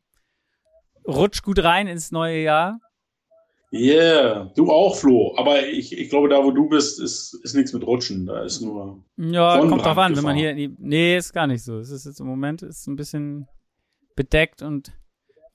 [1.07, 2.79] rutsch gut rein ins neue Jahr.
[3.75, 5.33] Yeah, du auch, Flo.
[5.35, 8.27] Aber ich, ich glaube, da wo du bist, ist, ist nichts mit Rutschen.
[8.27, 9.03] Da ist nur.
[9.17, 10.53] Ja, kommt drauf an, wenn man hier.
[10.53, 11.79] Die, nee, ist gar nicht so.
[11.79, 13.47] Es ist jetzt im Moment ist ein bisschen
[14.15, 14.93] bedeckt und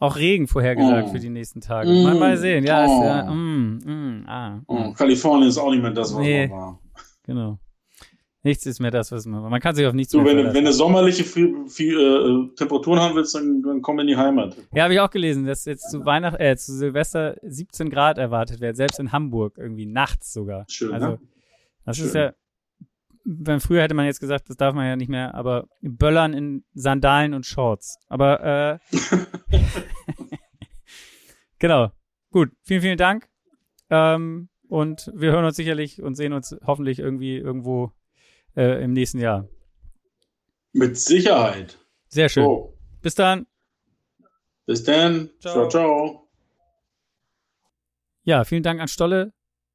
[0.00, 1.12] auch Regen vorhergesagt oh.
[1.12, 1.88] für die nächsten Tage.
[1.88, 2.02] Mm.
[2.02, 2.64] Mal, mal sehen.
[2.64, 3.00] Ja, oh.
[3.00, 3.30] ist ja.
[3.30, 4.92] Mm, mm, ah, oh.
[4.94, 6.50] Kalifornien ist auch nicht mehr das, was nee.
[6.50, 6.80] war.
[7.22, 7.58] Genau.
[8.48, 9.42] Nichts ist mehr das, was man.
[9.42, 12.98] Man kann sich auf nichts so, mehr wenn, wenn du sommerliche viel, viel, äh, Temperaturen
[12.98, 14.56] haben willst, dann, dann komm in die Heimat.
[14.72, 18.62] Ja, habe ich auch gelesen, dass jetzt zu Weihnachten, äh, zu Silvester 17 Grad erwartet
[18.62, 20.64] wird, selbst in Hamburg irgendwie nachts sogar.
[20.70, 20.94] Schön.
[20.94, 21.18] Also, ne?
[21.84, 22.06] das Schön.
[22.06, 22.32] ist ja.
[23.26, 26.64] Wenn früher hätte man jetzt gesagt, das darf man ja nicht mehr, aber Böllern in
[26.72, 27.98] Sandalen und Shorts.
[28.08, 28.96] Aber äh,
[31.58, 31.90] genau.
[32.30, 33.28] Gut, vielen, vielen Dank.
[33.90, 37.92] Ähm, und wir hören uns sicherlich und sehen uns hoffentlich irgendwie irgendwo
[38.58, 39.48] äh, im nächsten Jahr.
[40.72, 41.78] Mit Sicherheit.
[42.08, 42.44] Sehr schön.
[42.44, 42.74] So.
[43.00, 43.46] Bis dann.
[44.66, 45.30] Bis dann.
[45.40, 45.52] Ciao.
[45.52, 46.28] ciao, ciao.
[48.24, 49.32] Ja, vielen Dank an Stolle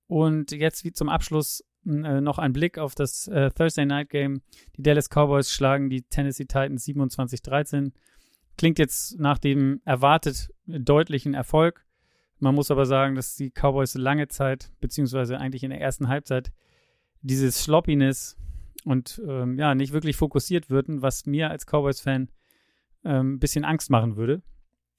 [0.08, 4.42] Und jetzt wie zum Abschluss äh, noch ein Blick auf das äh, Thursday Night Game.
[4.78, 7.92] Die Dallas Cowboys schlagen die Tennessee Titans 27-13.
[8.58, 11.86] Klingt jetzt nach dem erwartet deutlichen Erfolg.
[12.40, 16.52] Man muss aber sagen, dass die Cowboys lange Zeit, beziehungsweise eigentlich in der ersten Halbzeit,
[17.22, 18.38] dieses Sloppiness
[18.86, 22.30] und ähm, ja, nicht wirklich fokussiert würden, was mir als Cowboys-Fan
[23.06, 24.42] ähm, ein bisschen Angst machen würde.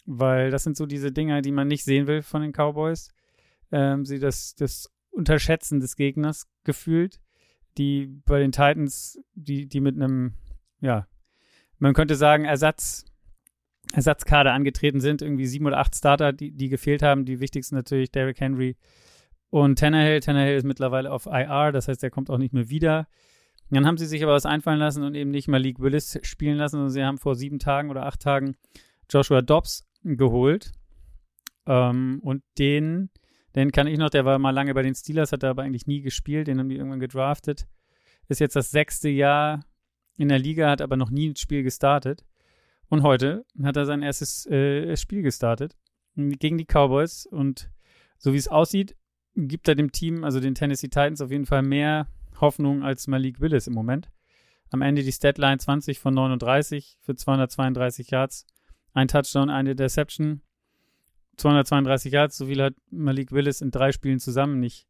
[0.06, 3.10] Weil das sind so diese Dinger, die man nicht sehen will von den Cowboys.
[3.72, 7.20] Ähm, sie das, das Unterschätzen des Gegners gefühlt,
[7.78, 10.34] die bei den Titans, die, die mit einem,
[10.80, 11.06] ja,
[11.78, 13.04] man könnte sagen, Ersatz,
[13.92, 17.24] Ersatzkader angetreten sind, irgendwie sieben oder acht Starter, die, die gefehlt haben.
[17.24, 18.76] Die wichtigsten natürlich Derrick Henry
[19.50, 20.20] und Tannehill.
[20.20, 23.06] Tannehill ist mittlerweile auf IR, das heißt, er kommt auch nicht mehr wieder.
[23.70, 26.76] Dann haben sie sich aber was einfallen lassen und eben nicht Malik Willis spielen lassen,
[26.76, 28.56] sondern sie haben vor sieben Tagen oder acht Tagen
[29.10, 30.72] Joshua Dobbs geholt.
[31.66, 33.10] Ähm, und den,
[33.54, 35.86] den kann ich noch, der war mal lange bei den Steelers, hat er aber eigentlich
[35.86, 37.66] nie gespielt, den haben die irgendwann gedraftet.
[38.28, 39.64] Ist jetzt das sechste Jahr
[40.16, 42.24] in der Liga, hat aber noch nie ein Spiel gestartet.
[42.88, 45.76] Und heute hat er sein erstes äh, Spiel gestartet
[46.14, 47.26] gegen die Cowboys.
[47.26, 47.70] Und
[48.18, 48.96] so wie es aussieht,
[49.34, 52.06] gibt er dem Team, also den Tennessee Titans, auf jeden Fall mehr
[52.40, 54.10] Hoffnung als Malik Willis im Moment.
[54.70, 58.46] Am Ende die Statline 20 von 39 für 232 Yards.
[58.92, 60.42] Ein Touchdown, eine Interception.
[61.36, 64.86] 232 Yards, so viel hat Malik Willis in drei Spielen zusammen nicht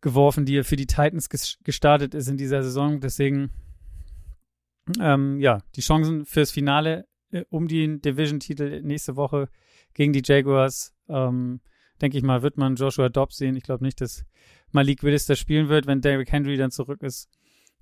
[0.00, 3.00] geworfen, die er für die Titans gestartet ist in dieser Saison.
[3.00, 3.50] Deswegen,
[5.00, 9.48] ähm, ja, die Chancen fürs Finale äh, um den Division-Titel nächste Woche
[9.94, 11.60] gegen die Jaguars, ähm,
[12.00, 13.56] denke ich mal, wird man Joshua Dobbs sehen.
[13.56, 14.24] Ich glaube nicht, dass
[14.72, 17.28] Malik Willis das spielen wird, wenn Derrick Henry dann zurück ist.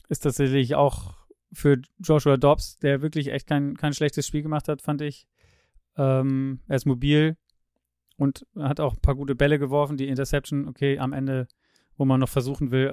[0.08, 1.14] Ist tatsächlich auch
[1.52, 5.26] für Joshua Dobbs, der wirklich echt kein, kein schlechtes Spiel gemacht hat, fand ich.
[5.96, 7.36] Ähm, er ist mobil
[8.16, 9.96] und hat auch ein paar gute Bälle geworfen.
[9.96, 11.48] Die Interception, okay, am Ende,
[11.96, 12.88] wo man noch versuchen will,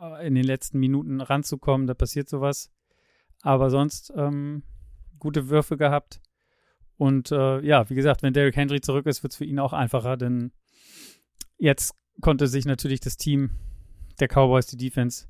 [0.00, 2.70] äh, in den letzten Minuten ranzukommen, da passiert sowas.
[3.42, 4.62] Aber sonst ähm,
[5.18, 6.20] gute Würfe gehabt.
[6.96, 9.72] Und äh, ja, wie gesagt, wenn Derrick Henry zurück ist, wird es für ihn auch
[9.72, 10.52] einfacher, denn
[11.58, 13.50] jetzt konnte sich natürlich das Team
[14.20, 15.26] der Cowboys, die Defense,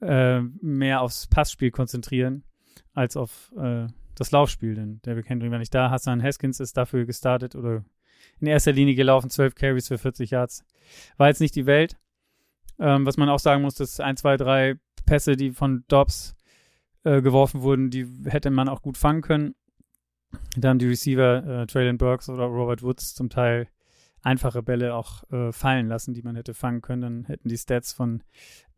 [0.00, 2.44] äh, mehr aufs Passspiel konzentrieren
[2.92, 4.74] als auf äh, das Laufspiel.
[4.74, 5.90] Denn Derrick Henry war nicht da.
[5.90, 7.84] Hassan Haskins ist dafür gestartet oder
[8.40, 10.64] in erster Linie gelaufen, 12 Carries für 40 Yards.
[11.16, 11.96] War jetzt nicht die Welt.
[12.78, 14.74] Ähm, was man auch sagen muss, dass ein, zwei, drei
[15.06, 16.34] Pässe, die von Dobbs
[17.04, 19.54] äh, geworfen wurden, die hätte man auch gut fangen können.
[20.56, 23.68] Da haben die Receiver äh, Traylon Burks oder Robert Woods zum Teil
[24.22, 27.02] einfache Bälle auch äh, fallen lassen, die man hätte fangen können.
[27.02, 28.22] Dann hätten die Stats von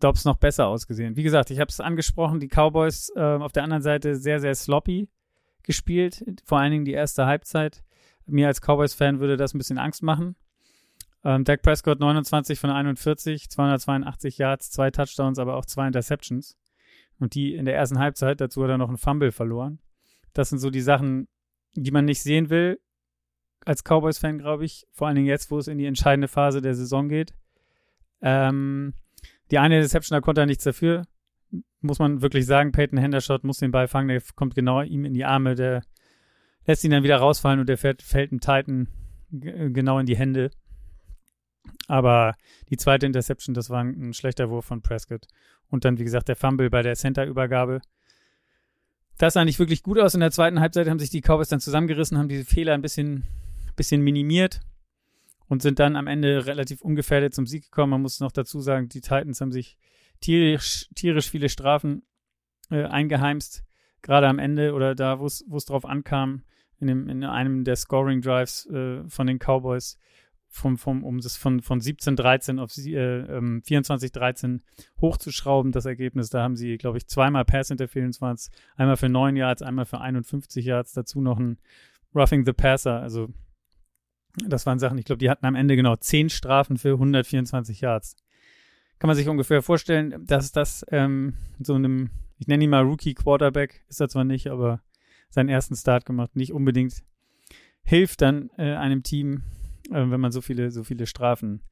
[0.01, 1.17] Dobbs noch besser ausgesehen.
[1.17, 4.55] Wie gesagt, ich habe es angesprochen, die Cowboys äh, auf der anderen Seite sehr, sehr
[4.55, 5.09] sloppy
[5.63, 6.25] gespielt.
[6.45, 7.85] Vor allen Dingen die erste Halbzeit.
[8.27, 10.35] Mir als Cowboys-Fan würde das ein bisschen Angst machen.
[11.25, 16.57] Ähm, Dak Prescott 29 von 41, 282 Yards, zwei Touchdowns, aber auch zwei Interceptions.
[17.19, 19.79] Und die in der ersten Halbzeit, dazu hat er noch einen Fumble verloren.
[20.33, 21.29] Das sind so die Sachen,
[21.77, 22.81] die man nicht sehen will
[23.65, 24.87] als Cowboys-Fan, glaube ich.
[24.93, 27.35] Vor allen Dingen jetzt, wo es in die entscheidende Phase der Saison geht.
[28.23, 28.95] Ähm,
[29.51, 31.03] die eine Deception, da konnte er nichts dafür.
[31.81, 35.15] Muss man wirklich sagen, Peyton Hendershot muss den Ball fangen, der kommt genau ihm in
[35.15, 35.83] die Arme, der
[36.65, 38.89] lässt ihn dann wieder rausfallen und der fährt, fällt dem Titan
[39.31, 40.51] genau in die Hände.
[41.89, 42.35] Aber
[42.71, 45.27] die zweite Interception, das war ein schlechter Wurf von Prescott.
[45.69, 47.81] Und dann, wie gesagt, der Fumble bei der Center-Übergabe
[49.19, 50.15] das sah nicht wirklich gut aus.
[50.15, 53.25] In der zweiten Halbzeit haben sich die Cowboys dann zusammengerissen, haben diese Fehler ein bisschen,
[53.77, 54.61] bisschen minimiert
[55.49, 57.91] und sind dann am Ende relativ ungefährdet zum Sieg gekommen.
[57.91, 59.77] Man muss noch dazu sagen, die Titans haben sich
[60.21, 62.03] tierisch, tierisch viele Strafen
[62.71, 63.65] äh, eingeheimst,
[64.03, 66.43] gerade am Ende oder da, wo es drauf ankam,
[66.79, 69.99] in, dem, in einem der Scoring Drives äh, von den Cowboys
[70.57, 74.61] vom, vom, um das von, von 17-13 auf äh, ähm, 24-13
[75.01, 76.31] hochzuschrauben, das Ergebnis.
[76.31, 78.51] Da haben sie, glaube ich, zweimal Pass Interference waren es.
[78.77, 81.59] Einmal für 9 Yards, einmal für 51 Yards, dazu noch ein
[82.15, 83.01] Roughing the Passer.
[83.01, 83.29] Also,
[84.47, 88.17] das waren Sachen, ich glaube, die hatten am Ende genau 10 Strafen für 124 Yards.
[88.99, 93.15] Kann man sich ungefähr vorstellen, dass das ähm, so einem, ich nenne ihn mal Rookie
[93.15, 94.81] Quarterback, ist er zwar nicht, aber
[95.29, 97.05] seinen ersten Start gemacht, nicht unbedingt
[97.83, 99.43] hilft dann äh, einem Team
[99.91, 101.63] wenn man so viele, so viele Strafen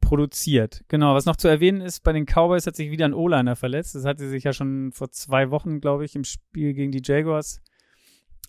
[0.00, 0.84] produziert.
[0.88, 3.94] Genau, was noch zu erwähnen ist, bei den Cowboys hat sich wieder ein O-Liner verletzt.
[3.94, 7.62] Das hatte sich ja schon vor zwei Wochen, glaube ich, im Spiel gegen die Jaguars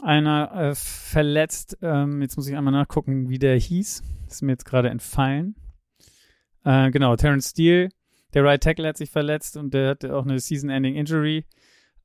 [0.01, 1.77] einer äh, verletzt.
[1.81, 4.03] Ähm, jetzt muss ich einmal nachgucken, wie der hieß.
[4.27, 5.55] ist mir jetzt gerade entfallen.
[6.65, 7.89] Äh, genau, Terrence Steele,
[8.33, 11.45] der Right Tackle hat sich verletzt und der hatte auch eine Season-Ending Injury.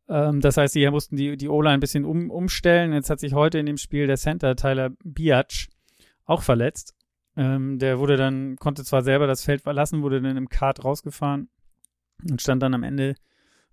[0.08, 2.92] Ähm, das heißt, sie mussten die, die O-Line ein bisschen um, umstellen.
[2.92, 5.68] Jetzt hat sich heute in dem Spiel der Center Tyler Biatch
[6.28, 6.94] auch verletzt.
[7.36, 11.48] Ähm, der wurde dann, konnte zwar selber das Feld verlassen, wurde dann im Kart rausgefahren
[12.28, 13.14] und stand dann am Ende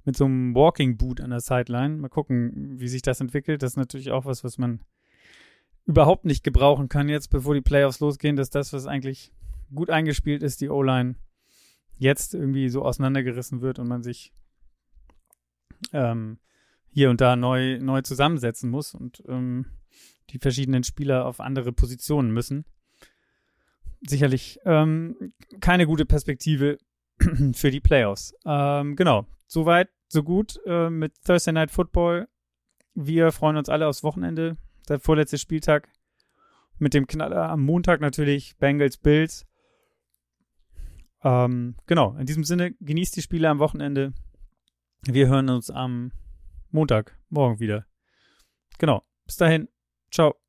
[0.05, 1.97] mit so einem Walking Boot an der Sideline.
[1.97, 3.61] Mal gucken, wie sich das entwickelt.
[3.61, 4.81] Das ist natürlich auch was, was man
[5.85, 9.31] überhaupt nicht gebrauchen kann jetzt, bevor die Playoffs losgehen, dass das, was eigentlich
[9.73, 11.15] gut eingespielt ist, die O-Line
[11.97, 14.33] jetzt irgendwie so auseinandergerissen wird und man sich
[15.91, 16.39] ähm,
[16.89, 19.65] hier und da neu, neu zusammensetzen muss und ähm,
[20.29, 22.65] die verschiedenen Spieler auf andere Positionen müssen.
[24.01, 26.77] Sicherlich ähm, keine gute Perspektive
[27.53, 28.33] für die Playoffs.
[28.45, 32.27] Ähm, genau, soweit, so gut äh, mit Thursday Night Football.
[32.93, 34.57] Wir freuen uns alle aufs Wochenende.
[34.87, 35.89] Der vorletzte Spieltag
[36.77, 39.45] mit dem Knaller am Montag natürlich Bengals Bills.
[41.23, 44.13] Ähm, genau, in diesem Sinne, genießt die Spiele am Wochenende.
[45.03, 46.11] Wir hören uns am
[46.69, 47.85] Montag, morgen wieder.
[48.77, 49.67] Genau, bis dahin,
[50.15, 50.44] ciao.